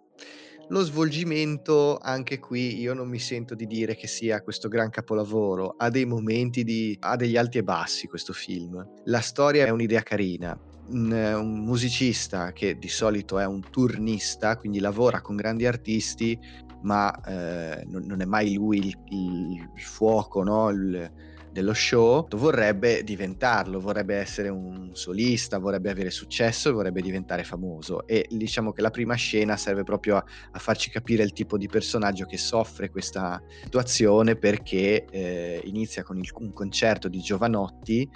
lo 0.71 0.83
svolgimento, 0.83 1.97
anche 1.97 2.39
qui 2.39 2.79
io 2.79 2.93
non 2.93 3.09
mi 3.09 3.19
sento 3.19 3.55
di 3.55 3.67
dire 3.67 3.95
che 3.95 4.07
sia 4.07 4.41
questo 4.41 4.69
gran 4.69 4.89
capolavoro, 4.89 5.75
ha 5.77 5.89
dei 5.89 6.05
momenti 6.05 6.63
di... 6.63 6.97
ha 7.01 7.15
degli 7.17 7.35
alti 7.35 7.57
e 7.57 7.63
bassi 7.63 8.07
questo 8.07 8.31
film. 8.31 8.83
La 9.05 9.19
storia 9.19 9.65
è 9.65 9.69
un'idea 9.69 10.01
carina, 10.01 10.57
un, 10.87 11.63
musicista 11.65 12.53
che 12.53 12.77
di 12.77 12.87
solito 12.87 13.37
è 13.37 13.45
un 13.45 13.61
turnista, 13.69 14.55
quindi 14.55 14.79
lavora 14.79 15.19
con 15.19 15.35
grandi 15.35 15.65
artisti, 15.65 16.39
ma 16.83 17.13
eh, 17.21 17.85
non, 17.87 18.21
è 18.21 18.25
mai 18.25 18.53
lui 18.53 18.77
il, 18.77 18.97
il 19.09 19.69
fuoco, 19.75 20.41
no? 20.41 20.69
il, 20.69 21.11
dello 21.51 21.73
show, 21.73 22.27
vorrebbe 22.35 23.03
diventarlo, 23.03 23.79
vorrebbe 23.79 24.15
essere 24.15 24.49
un 24.49 24.91
solista, 24.93 25.59
vorrebbe 25.59 25.89
avere 25.89 26.09
successo, 26.09 26.71
vorrebbe 26.73 27.01
diventare 27.01 27.43
famoso. 27.43 28.07
E 28.07 28.25
diciamo 28.29 28.71
che 28.71 28.81
la 28.81 28.89
prima 28.89 29.15
scena 29.15 29.57
serve 29.57 29.83
proprio 29.83 30.17
a, 30.17 30.25
a 30.51 30.59
farci 30.59 30.89
capire 30.89 31.23
il 31.23 31.33
tipo 31.33 31.57
di 31.57 31.67
personaggio 31.67 32.25
che 32.25 32.37
soffre 32.37 32.89
questa 32.89 33.41
situazione 33.63 34.35
perché 34.35 35.05
eh, 35.09 35.61
inizia 35.65 36.03
con 36.03 36.17
il, 36.17 36.29
un 36.39 36.53
concerto 36.53 37.07
di 37.07 37.19
Giovanotti 37.19 38.09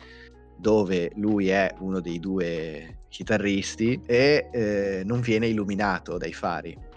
dove 0.57 1.11
lui 1.15 1.49
è 1.49 1.73
uno 1.79 1.99
dei 1.99 2.19
due 2.19 2.99
chitarristi 3.09 4.01
e 4.05 4.49
eh, 4.51 5.01
non 5.05 5.19
viene 5.19 5.47
illuminato 5.47 6.17
dai 6.17 6.33
fari 6.33 6.93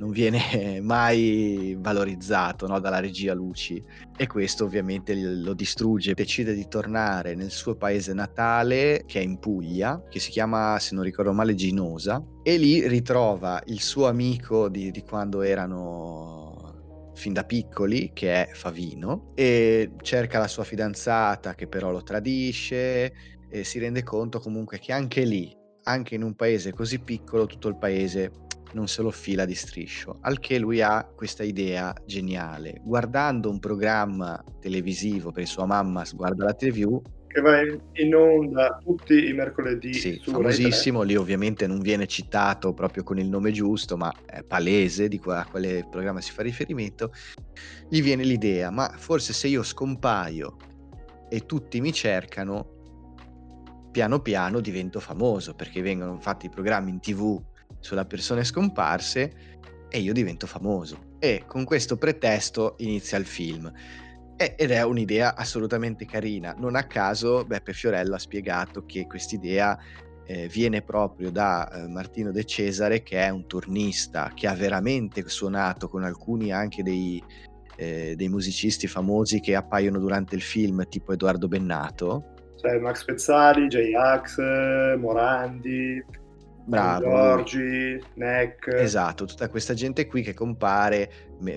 non 0.00 0.10
viene 0.10 0.80
mai 0.80 1.76
valorizzato 1.78 2.66
no, 2.66 2.80
dalla 2.80 2.98
regia 2.98 3.34
luci 3.34 3.82
e 4.16 4.26
questo 4.26 4.64
ovviamente 4.64 5.14
lo 5.14 5.52
distrugge. 5.52 6.14
Decide 6.14 6.54
di 6.54 6.66
tornare 6.66 7.34
nel 7.34 7.50
suo 7.50 7.76
paese 7.76 8.12
natale, 8.14 9.04
che 9.06 9.20
è 9.20 9.22
in 9.22 9.38
Puglia, 9.38 10.02
che 10.08 10.18
si 10.18 10.30
chiama, 10.30 10.78
se 10.80 10.94
non 10.94 11.04
ricordo 11.04 11.32
male, 11.32 11.54
Ginosa, 11.54 12.24
e 12.42 12.56
lì 12.56 12.88
ritrova 12.88 13.62
il 13.66 13.80
suo 13.80 14.08
amico 14.08 14.68
di, 14.68 14.90
di 14.90 15.02
quando 15.02 15.42
erano 15.42 17.12
fin 17.14 17.34
da 17.34 17.44
piccoli, 17.44 18.12
che 18.14 18.46
è 18.46 18.50
Favino, 18.54 19.32
e 19.34 19.92
cerca 20.00 20.38
la 20.38 20.48
sua 20.48 20.64
fidanzata 20.64 21.54
che 21.54 21.68
però 21.68 21.90
lo 21.90 22.02
tradisce 22.02 23.12
e 23.50 23.64
si 23.64 23.78
rende 23.78 24.02
conto 24.02 24.40
comunque 24.40 24.78
che 24.78 24.92
anche 24.92 25.24
lì, 25.24 25.54
anche 25.82 26.14
in 26.14 26.22
un 26.22 26.34
paese 26.34 26.72
così 26.72 27.02
piccolo, 27.02 27.44
tutto 27.44 27.68
il 27.68 27.76
paese 27.76 28.30
non 28.72 28.88
se 28.88 29.02
lo 29.02 29.10
fila 29.10 29.44
di 29.44 29.54
striscio, 29.54 30.18
al 30.22 30.38
che 30.38 30.58
lui 30.58 30.80
ha 30.80 31.04
questa 31.04 31.42
idea 31.42 31.94
geniale. 32.06 32.80
Guardando 32.82 33.50
un 33.50 33.58
programma 33.58 34.42
televisivo 34.60 35.32
per 35.32 35.46
sua 35.46 35.66
mamma 35.66 36.04
guarda 36.12 36.44
la 36.44 36.54
TV, 36.54 37.00
che 37.32 37.40
va 37.40 37.60
in 37.60 38.12
onda 38.12 38.80
tutti 38.82 39.28
i 39.28 39.32
mercoledì. 39.32 39.94
Sì, 39.94 40.20
famosissimo, 40.24 41.02
lì 41.02 41.14
ovviamente 41.14 41.68
non 41.68 41.78
viene 41.78 42.08
citato 42.08 42.74
proprio 42.74 43.04
con 43.04 43.20
il 43.20 43.28
nome 43.28 43.52
giusto, 43.52 43.96
ma 43.96 44.12
è 44.26 44.42
palese 44.42 45.06
di 45.06 45.20
a 45.24 45.46
quale 45.48 45.86
programma 45.88 46.20
si 46.20 46.32
fa 46.32 46.42
riferimento. 46.42 47.12
Gli 47.88 48.02
viene 48.02 48.24
l'idea, 48.24 48.70
ma 48.70 48.92
forse 48.96 49.32
se 49.32 49.46
io 49.46 49.62
scompaio 49.62 50.56
e 51.28 51.46
tutti 51.46 51.80
mi 51.80 51.92
cercano, 51.92 52.78
piano 53.92 54.18
piano 54.18 54.58
divento 54.58 54.98
famoso, 54.98 55.54
perché 55.54 55.82
vengono 55.82 56.18
fatti 56.18 56.46
i 56.46 56.50
programmi 56.50 56.90
in 56.90 56.98
tv 56.98 57.40
sulle 57.80 58.04
persone 58.04 58.44
scomparse 58.44 59.48
e 59.88 59.98
io 59.98 60.12
divento 60.12 60.46
famoso. 60.46 61.16
E 61.18 61.44
con 61.46 61.64
questo 61.64 61.96
pretesto 61.96 62.76
inizia 62.78 63.18
il 63.18 63.26
film. 63.26 63.70
ed 64.36 64.70
è 64.70 64.82
un'idea 64.82 65.36
assolutamente 65.36 66.06
carina. 66.06 66.54
Non 66.56 66.74
a 66.74 66.84
caso 66.84 67.44
Beppe 67.44 67.74
Fiorello 67.74 68.14
ha 68.14 68.18
spiegato 68.18 68.86
che 68.86 69.06
quest'idea 69.06 69.78
eh, 70.30 70.48
viene 70.48 70.80
proprio 70.80 71.30
da 71.30 71.68
eh, 71.70 71.88
Martino 71.88 72.30
De 72.30 72.44
Cesare, 72.44 73.02
che 73.02 73.18
è 73.18 73.28
un 73.28 73.46
turnista 73.46 74.30
che 74.32 74.46
ha 74.46 74.54
veramente 74.54 75.28
suonato 75.28 75.88
con 75.88 76.04
alcuni 76.04 76.52
anche 76.52 76.82
dei, 76.82 77.22
eh, 77.76 78.14
dei 78.16 78.28
musicisti 78.28 78.86
famosi 78.86 79.40
che 79.40 79.56
appaiono 79.56 79.98
durante 79.98 80.36
il 80.36 80.42
film, 80.42 80.88
tipo 80.88 81.12
Edoardo 81.12 81.48
Bennato. 81.48 82.34
Cioè 82.56 82.78
Max 82.78 83.04
Pezzali, 83.04 83.66
J-Ax, 83.66 84.38
Morandi, 84.98 86.04
Bravo. 86.70 87.04
Giorgi, 87.04 88.00
Neck. 88.14 88.68
Esatto, 88.68 89.24
tutta 89.24 89.48
questa 89.48 89.74
gente 89.74 90.06
qui 90.06 90.22
che 90.22 90.34
compare 90.34 91.10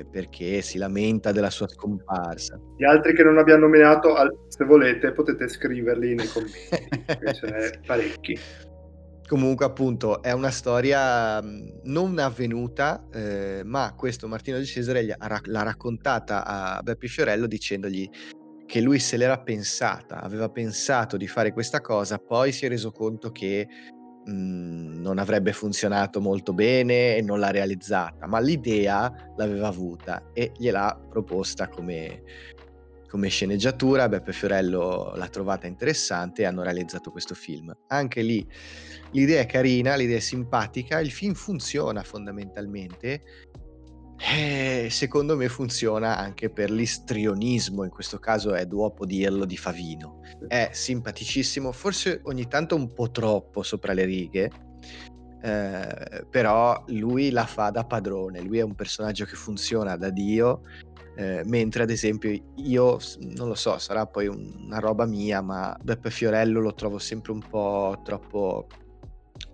perché 0.10 0.62
si 0.62 0.80
lamenta 0.80 1.32
della 1.32 1.52
sua 1.52 1.68
scomparsa. 1.68 2.60
Gli 2.76 2.84
altri 2.84 3.14
che 3.14 3.22
non 3.22 3.38
abbiamo 3.38 3.68
nominato, 3.68 4.16
se 4.48 4.66
volete, 4.66 5.12
potete 5.12 5.48
scriverli 5.48 6.16
nei 6.16 6.28
commenti, 6.28 7.04
ce 7.36 7.48
n'è 7.48 7.80
parecchi. 7.86 8.40
Comunque, 9.28 9.66
appunto, 9.66 10.22
è 10.22 10.32
una 10.32 10.52
storia 10.52 11.40
non 11.42 12.18
avvenuta, 12.18 13.08
eh, 13.14 13.62
ma 13.64 13.94
questo 13.96 14.28
Martino 14.28 14.58
di 14.58 14.66
Cesare 14.66 15.06
l'ha 15.06 15.64
raccontata 15.64 16.44
a 16.46 16.82
Beppe 16.82 17.08
Fiorello 17.08 17.46
dicendogli 17.46 18.10
che 18.66 18.82
lui 18.82 18.98
se 18.98 19.18
l'era 19.18 19.40
pensata, 19.40 20.22
aveva 20.22 20.50
pensato 20.50 21.18
di 21.18 21.28
fare 21.28 21.52
questa 21.52 21.82
cosa, 21.82 22.18
poi 22.18 22.52
si 22.52 22.66
è 22.66 22.70
reso 22.70 22.92
conto 22.92 23.32
che 23.32 23.68
mh, 24.26 25.02
non 25.02 25.18
avrebbe 25.18 25.54
funzionato 25.54 26.22
molto 26.22 26.54
bene 26.54 27.18
e 27.18 27.22
non 27.22 27.40
l'ha 27.40 27.52
realizzata, 27.52 28.28
ma 28.28 28.40
l'idea 28.40 29.12
l'aveva 29.38 29.68
avuta 29.68 30.30
e 30.34 30.52
gliel'ha 30.58 31.00
proposta 31.10 31.68
come, 31.68 32.24
come 33.10 33.28
sceneggiatura. 33.28 34.10
Beppe 34.10 34.32
Fiorello 34.32 35.14
l'ha 35.16 35.28
trovata 35.28 35.68
interessante 35.68 36.42
e 36.42 36.46
hanno 36.46 36.64
realizzato 36.64 37.12
questo 37.12 37.36
film. 37.36 37.76
Anche 37.88 38.22
lì 38.22 38.48
l'idea 39.12 39.42
è 39.42 39.46
carina, 39.46 39.96
l'idea 39.96 40.18
è 40.18 40.22
simpatica, 40.22 41.00
il 41.00 41.12
film 41.12 41.34
funziona 41.34 42.04
fondamentalmente 42.04 43.24
eh, 44.18 44.88
secondo 44.90 45.36
me 45.36 45.50
funziona 45.50 46.18
anche 46.18 46.50
per 46.50 46.72
l'istrionismo, 46.72 47.84
in 47.84 47.90
questo 47.90 48.20
caso 48.20 48.54
è 48.54 48.66
duopo 48.66 49.06
dirlo, 49.06 49.46
di 49.46 49.58
Favino. 49.58 50.22
È 50.48 50.70
simpaticissimo, 50.72 51.72
forse 51.72 52.22
ogni 52.24 52.48
tanto 52.48 52.76
un 52.76 52.94
po' 52.94 53.12
troppo 53.12 53.64
sopra 53.64 53.94
le 53.94 54.06
righe, 54.06 54.52
eh, 55.42 56.26
però 56.30 56.84
lui 56.88 57.32
la 57.32 57.46
fa 57.46 57.70
da 57.70 57.84
padrone, 57.84 58.42
lui 58.42 58.60
è 58.60 58.64
un 58.64 58.76
personaggio 58.76 59.26
che 59.26 59.36
funziona 59.36 59.98
da 59.98 60.10
Dio, 60.10 60.62
eh, 61.16 61.44
mentre 61.46 61.84
ad 61.84 61.90
esempio 61.90 62.32
io, 62.56 62.98
non 63.36 63.48
lo 63.48 63.56
so, 63.56 63.78
sarà 63.78 64.06
poi 64.06 64.28
una 64.28 64.80
roba 64.80 65.06
mia, 65.06 65.42
ma 65.42 65.78
Beppe 65.82 66.10
Fiorello 66.10 66.60
lo 66.60 66.74
trovo 66.74 66.98
sempre 66.98 67.34
un 67.34 67.42
po' 67.48 68.00
troppo 68.04 68.68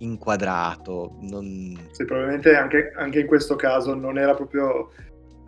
inquadrato. 0.00 1.16
Non... 1.20 1.88
Sì, 1.92 2.04
probabilmente 2.04 2.54
anche, 2.56 2.92
anche 2.96 3.20
in 3.20 3.26
questo 3.26 3.56
caso 3.56 3.94
non 3.94 4.18
era 4.18 4.34
proprio... 4.34 4.90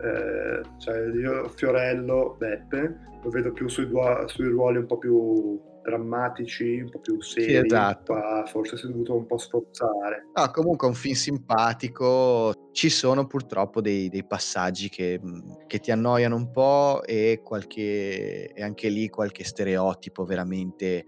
Eh, 0.03 0.61
cioè 0.79 0.97
io 1.15 1.47
Fiorello, 1.49 2.35
Beppe, 2.37 2.97
lo 3.23 3.29
vedo 3.29 3.51
più 3.53 3.69
sui, 3.69 3.87
duo- 3.87 4.27
sui 4.27 4.47
ruoli 4.47 4.77
un 4.77 4.85
po' 4.85 4.97
più 4.97 5.61
drammatici, 5.83 6.79
un 6.79 6.89
po' 6.89 6.99
più 6.99 7.21
seri, 7.21 7.45
sì, 7.45 7.55
esatto. 7.55 8.15
forse 8.47 8.77
si 8.77 8.85
è 8.85 8.89
dovuto 8.89 9.15
un 9.15 9.25
po' 9.25 9.37
sforzare. 9.37 10.29
No, 10.33 10.49
comunque 10.51 10.87
è 10.87 10.89
un 10.89 10.95
film 10.95 11.13
simpatico, 11.13 12.69
ci 12.71 12.89
sono 12.89 13.27
purtroppo 13.27 13.81
dei, 13.81 14.09
dei 14.09 14.25
passaggi 14.25 14.89
che, 14.89 15.19
che, 15.67 15.79
ti 15.79 15.91
annoiano 15.91 16.35
un 16.35 16.49
po' 16.51 17.03
e, 17.03 17.41
qualche, 17.43 18.51
e 18.53 18.63
anche 18.63 18.87
lì 18.87 19.09
qualche 19.09 19.43
stereotipo 19.43 20.23
veramente 20.23 21.05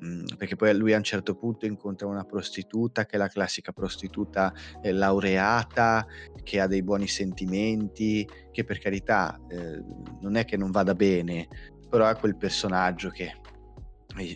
Mhmm, 0.00 0.36
perché 0.36 0.56
poi 0.56 0.76
lui 0.76 0.92
a 0.92 0.96
un 0.96 1.02
certo 1.02 1.34
punto 1.34 1.66
incontra 1.66 2.06
una 2.06 2.24
prostituta 2.24 3.04
che 3.04 3.16
è 3.16 3.18
la 3.18 3.28
classica 3.28 3.72
prostituta 3.72 4.52
eh, 4.80 4.92
laureata, 4.92 6.06
che 6.42 6.60
ha 6.60 6.66
dei 6.66 6.82
buoni 6.82 7.08
sentimenti, 7.08 8.28
che 8.52 8.64
per 8.64 8.78
carità 8.78 9.38
eh, 9.48 9.82
non 10.20 10.36
è 10.36 10.44
che 10.44 10.56
non 10.56 10.70
vada 10.70 10.94
bene, 10.94 11.48
però 11.88 12.08
è 12.08 12.16
quel 12.16 12.36
personaggio 12.36 13.10
che 13.10 13.32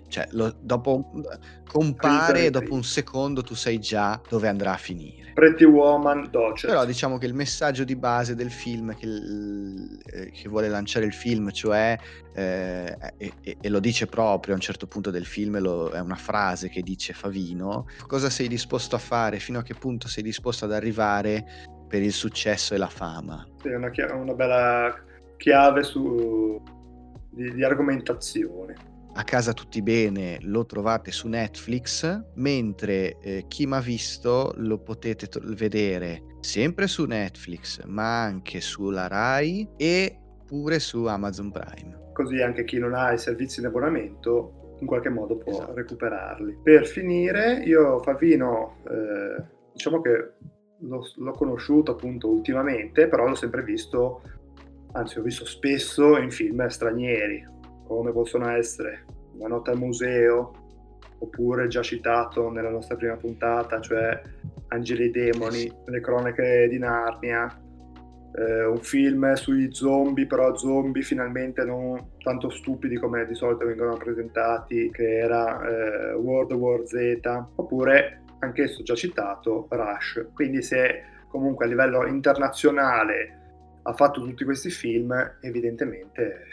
cioè, 0.08 0.28
lo, 0.32 0.54
dopo 0.60 1.10
compare 1.66 2.46
e 2.46 2.50
dopo 2.50 2.74
un 2.74 2.84
secondo 2.84 3.42
tu 3.42 3.54
sai 3.54 3.78
già 3.78 4.20
dove 4.28 4.48
andrà 4.48 4.74
a 4.74 4.76
finire. 4.76 5.32
Pretty 5.32 5.64
Woman 5.64 6.28
Docet. 6.30 6.68
Però 6.68 6.84
diciamo 6.84 7.16
che 7.16 7.26
il 7.26 7.34
messaggio 7.34 7.84
di 7.84 7.96
base 7.96 8.34
del 8.34 8.50
film 8.50 8.94
che, 8.94 9.06
eh, 10.04 10.30
che 10.30 10.48
vuole 10.48 10.68
lanciare 10.68 11.06
il 11.06 11.14
film, 11.14 11.50
cioè, 11.50 11.98
eh, 12.34 12.96
e, 13.16 13.32
e, 13.40 13.68
lo 13.70 13.80
dice 13.80 14.06
proprio 14.06 14.52
a 14.52 14.56
un 14.56 14.62
certo 14.62 14.86
punto 14.86 15.10
del 15.10 15.24
film, 15.24 15.58
lo, 15.58 15.88
è 15.90 16.00
una 16.00 16.16
frase 16.16 16.68
che 16.68 16.82
dice 16.82 17.14
Favino, 17.14 17.86
cosa 18.06 18.28
sei 18.28 18.48
disposto 18.48 18.94
a 18.96 19.00
fare, 19.00 19.38
fino 19.38 19.58
a 19.58 19.62
che 19.62 19.74
punto 19.74 20.06
sei 20.06 20.22
disposto 20.22 20.66
ad 20.66 20.72
arrivare 20.72 21.44
per 21.88 22.02
il 22.02 22.12
successo 22.12 22.74
e 22.74 22.78
la 22.78 22.88
fama. 22.88 23.46
Sì, 23.62 23.68
una, 23.68 23.90
una 24.14 24.34
bella 24.34 24.94
chiave 25.38 25.82
su, 25.82 26.62
di, 27.30 27.54
di 27.54 27.64
argomentazione. 27.64 28.90
A 29.14 29.24
casa 29.24 29.52
tutti 29.52 29.82
bene 29.82 30.38
lo 30.40 30.64
trovate 30.64 31.10
su 31.10 31.28
Netflix, 31.28 32.24
mentre 32.36 33.18
eh, 33.20 33.44
chi 33.46 33.66
m'ha 33.66 33.80
visto 33.80 34.54
lo 34.56 34.78
potete 34.78 35.26
to- 35.26 35.40
vedere 35.44 36.22
sempre 36.40 36.86
su 36.86 37.04
Netflix, 37.04 37.84
ma 37.84 38.22
anche 38.22 38.62
sulla 38.62 39.08
Rai 39.08 39.68
e 39.76 40.18
pure 40.46 40.78
su 40.78 41.04
Amazon 41.04 41.50
Prime. 41.50 42.10
Così 42.14 42.40
anche 42.40 42.64
chi 42.64 42.78
non 42.78 42.94
ha 42.94 43.12
i 43.12 43.18
servizi 43.18 43.60
in 43.60 43.66
abbonamento 43.66 44.76
in 44.80 44.86
qualche 44.86 45.10
modo 45.10 45.36
può 45.36 45.52
esatto. 45.52 45.74
recuperarli. 45.74 46.60
Per 46.62 46.86
finire, 46.86 47.62
io 47.64 48.00
Favino, 48.02 48.76
eh, 48.88 49.44
diciamo 49.72 50.00
che 50.00 50.32
l'ho, 50.78 51.06
l'ho 51.16 51.32
conosciuto 51.32 51.92
appunto 51.92 52.28
ultimamente, 52.28 53.08
però 53.08 53.28
l'ho 53.28 53.34
sempre 53.34 53.62
visto, 53.62 54.22
anzi 54.92 55.18
ho 55.18 55.22
visto 55.22 55.44
spesso 55.44 56.16
in 56.18 56.30
film 56.30 56.66
stranieri, 56.66 57.46
come 57.96 58.12
possono 58.12 58.48
essere 58.50 59.04
Una 59.36 59.48
notte 59.48 59.70
al 59.70 59.78
museo, 59.78 60.52
oppure 61.18 61.68
già 61.68 61.82
citato 61.82 62.50
nella 62.50 62.70
nostra 62.70 62.96
prima 62.96 63.16
puntata, 63.16 63.80
cioè 63.80 64.20
Angeli 64.68 65.04
e 65.04 65.10
Demoni, 65.10 65.72
Le 65.86 66.00
cronache 66.00 66.66
di 66.68 66.78
Narnia, 66.78 67.48
eh, 68.34 68.64
un 68.64 68.78
film 68.78 69.32
sui 69.34 69.72
zombie, 69.72 70.26
però 70.26 70.56
zombie 70.56 71.02
finalmente 71.02 71.64
non 71.64 72.12
tanto 72.22 72.50
stupidi 72.50 72.96
come 72.96 73.26
di 73.26 73.34
solito 73.34 73.66
vengono 73.66 73.96
presentati, 73.96 74.90
che 74.90 75.18
era 75.18 75.60
eh, 75.62 76.12
World 76.14 76.52
War 76.52 76.86
Z, 76.86 77.20
oppure 77.56 78.22
anch'esso 78.40 78.82
già 78.82 78.94
citato, 78.94 79.66
Rush. 79.70 80.26
Quindi 80.34 80.62
se 80.62 81.02
comunque 81.28 81.66
a 81.66 81.68
livello 81.68 82.06
internazionale 82.06 83.38
ha 83.82 83.92
fatto 83.92 84.20
tutti 84.22 84.44
questi 84.44 84.70
film, 84.70 85.14
evidentemente 85.40 86.46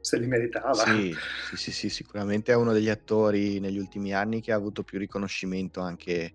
se 0.00 0.18
li 0.18 0.26
meritava. 0.26 0.74
Sì, 0.74 1.14
sì, 1.48 1.56
sì, 1.56 1.72
sì, 1.72 1.88
sicuramente 1.88 2.52
è 2.52 2.56
uno 2.56 2.72
degli 2.72 2.88
attori 2.88 3.60
negli 3.60 3.78
ultimi 3.78 4.12
anni 4.12 4.40
che 4.40 4.52
ha 4.52 4.56
avuto 4.56 4.82
più 4.82 4.98
riconoscimento 4.98 5.80
anche 5.80 6.32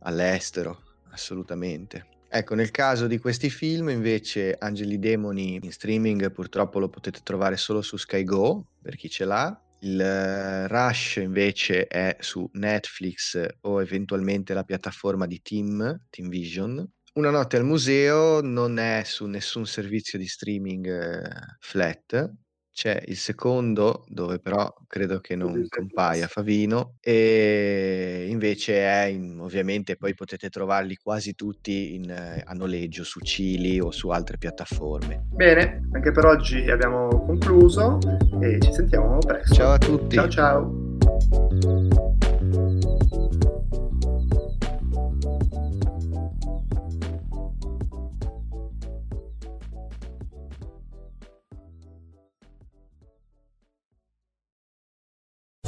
all'estero, 0.00 0.82
assolutamente. 1.10 2.06
Ecco, 2.30 2.54
nel 2.54 2.70
caso 2.70 3.06
di 3.06 3.18
questi 3.18 3.48
film, 3.48 3.88
invece, 3.88 4.54
Angeli 4.58 4.98
Demoni 4.98 5.58
in 5.62 5.72
streaming 5.72 6.30
purtroppo 6.30 6.78
lo 6.78 6.90
potete 6.90 7.20
trovare 7.22 7.56
solo 7.56 7.80
su 7.80 7.96
Sky 7.96 8.22
Go, 8.22 8.72
per 8.82 8.96
chi 8.96 9.08
ce 9.08 9.24
l'ha. 9.24 9.62
Il 9.80 9.98
eh, 10.00 10.66
Rush 10.66 11.16
invece 11.16 11.86
è 11.86 12.16
su 12.20 12.48
Netflix 12.54 13.46
o 13.62 13.80
eventualmente 13.80 14.52
la 14.52 14.64
piattaforma 14.64 15.26
di 15.26 15.40
Team, 15.40 16.02
Team 16.10 16.28
Vision. 16.28 16.86
Una 17.14 17.30
notte 17.30 17.56
al 17.56 17.64
museo 17.64 18.42
non 18.42 18.78
è 18.78 19.02
su 19.04 19.24
nessun 19.26 19.66
servizio 19.66 20.18
di 20.18 20.26
streaming 20.26 20.86
eh, 20.86 21.30
flat, 21.60 22.30
c'è 22.78 23.02
il 23.06 23.16
secondo, 23.16 24.04
dove 24.06 24.38
però 24.38 24.72
credo 24.86 25.18
che 25.18 25.34
non 25.34 25.66
compaia 25.68 26.28
Favino, 26.28 26.94
e 27.00 28.28
invece 28.28 28.74
è 28.84 29.06
in 29.06 29.40
ovviamente 29.40 29.96
poi 29.96 30.14
potete 30.14 30.48
trovarli 30.48 30.94
quasi 30.94 31.34
tutti 31.34 31.96
in 31.96 32.08
a 32.08 32.52
noleggio 32.52 33.02
su 33.02 33.18
Cili 33.18 33.80
o 33.80 33.90
su 33.90 34.10
altre 34.10 34.38
piattaforme. 34.38 35.24
Bene, 35.32 35.88
anche 35.90 36.12
per 36.12 36.24
oggi 36.26 36.70
abbiamo 36.70 37.08
concluso 37.08 37.98
e 38.40 38.60
ci 38.60 38.72
sentiamo 38.72 39.18
presto. 39.18 39.54
Ciao 39.54 39.72
a 39.72 39.78
tutti. 39.78 40.14
Ciao 40.14 40.28
ciao. 40.28 41.97